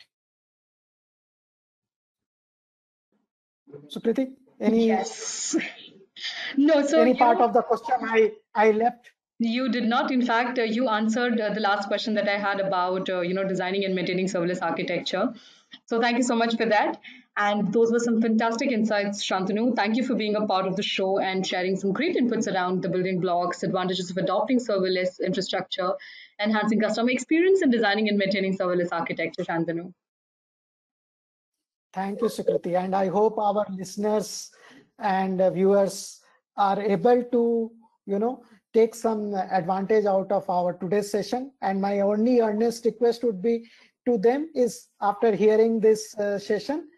Sukriti, 3.93 4.33
any 4.59 4.88
yes. 4.88 5.55
no, 6.57 6.85
so 6.85 7.01
any 7.01 7.15
part 7.15 7.39
of 7.39 7.53
the 7.53 7.61
question 7.61 7.95
I 8.01 8.31
I 8.53 8.71
left? 8.71 9.11
You 9.38 9.69
did 9.69 9.83
not. 9.83 10.11
In 10.11 10.25
fact, 10.25 10.59
uh, 10.59 10.63
you 10.63 10.88
answered 10.88 11.39
uh, 11.41 11.53
the 11.53 11.59
last 11.59 11.88
question 11.89 12.13
that 12.13 12.29
I 12.29 12.38
had 12.38 12.61
about 12.61 13.09
uh, 13.09 13.21
you 13.21 13.33
know 13.33 13.43
designing 13.47 13.83
and 13.83 13.93
maintaining 13.93 14.27
serverless 14.27 14.61
architecture. 14.61 15.33
So 15.88 15.99
thank 15.99 16.17
you 16.17 16.23
so 16.23 16.35
much 16.35 16.55
for 16.55 16.65
that. 16.65 17.01
And 17.38 17.73
those 17.73 17.91
were 17.91 17.99
some 17.99 18.21
fantastic 18.21 18.71
insights, 18.71 19.25
Shantanu. 19.25 19.75
Thank 19.75 19.97
you 19.97 20.05
for 20.05 20.15
being 20.15 20.38
a 20.38 20.47
part 20.47 20.65
of 20.67 20.77
the 20.77 20.83
show 20.83 21.19
and 21.19 21.45
sharing 21.45 21.75
some 21.75 21.91
great 21.91 22.15
inputs 22.15 22.51
around 22.51 22.81
the 22.81 22.88
building 22.88 23.19
blocks, 23.19 23.61
advantages 23.61 24.09
of 24.09 24.17
adopting 24.17 24.59
serverless 24.59 25.19
infrastructure, 25.19 25.91
enhancing 26.39 26.79
customer 26.79 27.09
experience, 27.09 27.61
and 27.61 27.73
designing 27.73 28.07
and 28.07 28.17
maintaining 28.17 28.57
serverless 28.57 28.88
architecture, 28.93 29.43
Shantanu. 29.43 29.93
Thank 31.95 32.21
you, 32.21 32.27
Sukriti. 32.27 32.75
And 32.77 32.95
I 32.95 33.08
hope 33.08 33.39
our 33.39 33.65
listeners 33.69 34.51
and 34.99 35.41
viewers 35.53 36.21
are 36.58 36.81
able 36.81 37.23
to, 37.23 37.71
you 38.05 38.19
know, 38.19 38.43
take 38.73 38.93
some 38.93 39.34
advantage 39.34 40.05
out 40.05 40.31
of 40.31 40.49
our 40.49 40.73
today's 40.73 41.10
session. 41.10 41.51
And 41.62 41.81
my 41.81 42.01
only 42.01 42.41
earnest 42.41 42.86
request 42.86 43.23
would 43.23 43.41
be 43.41 43.69
to 44.08 44.17
them 44.17 44.49
is 44.53 44.89
after 45.01 45.34
hearing 45.36 45.79
this 45.79 46.15
uh, 46.19 46.38
session, 46.38 46.89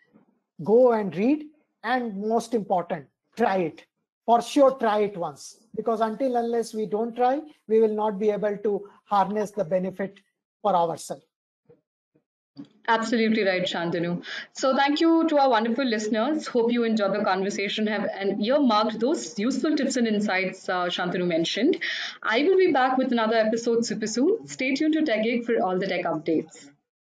go 0.64 0.94
and 0.94 1.16
read 1.16 1.46
and 1.84 2.18
most 2.20 2.56
important 2.56 3.06
try 3.38 3.58
it 3.58 3.86
for 4.26 4.42
sure 4.42 4.72
try 4.80 5.00
it 5.02 5.16
once 5.16 5.60
because 5.76 6.02
until 6.02 6.38
unless 6.38 6.74
we 6.74 6.88
don't 6.88 7.16
try 7.16 7.40
we 7.68 7.80
will 7.80 7.96
not 7.96 8.20
be 8.20 8.32
able 8.32 8.58
to 8.64 8.90
harness 9.06 9.52
the 9.52 9.64
benefit 9.64 10.20
for 10.64 10.76
ourselves 10.76 11.27
Absolutely 12.88 13.44
right, 13.44 13.62
Shantanu. 13.62 14.24
So 14.54 14.76
thank 14.76 15.00
you 15.00 15.28
to 15.30 15.38
our 15.38 15.48
wonderful 15.50 15.86
listeners. 15.86 16.48
Hope 16.48 16.72
you 16.72 16.84
enjoyed 16.86 17.14
the 17.14 17.24
conversation 17.24 17.86
have 17.86 18.10
and 18.12 18.44
earmarked 18.44 19.00
those 19.00 19.38
useful 19.38 19.76
tips 19.76 19.96
and 19.96 20.08
insights 20.08 20.68
uh, 20.68 20.86
Shantanu 20.86 21.28
mentioned. 21.28 21.78
I 22.24 22.42
will 22.42 22.58
be 22.58 22.72
back 22.72 22.98
with 22.98 23.12
another 23.12 23.36
episode 23.36 23.86
super 23.86 24.08
soon. 24.08 24.48
Stay 24.48 24.74
tuned 24.74 24.94
to 24.94 25.04
TechGig 25.04 25.46
for 25.46 25.62
all 25.62 25.78
the 25.78 25.86
tech 25.86 26.06
updates. 26.06 26.70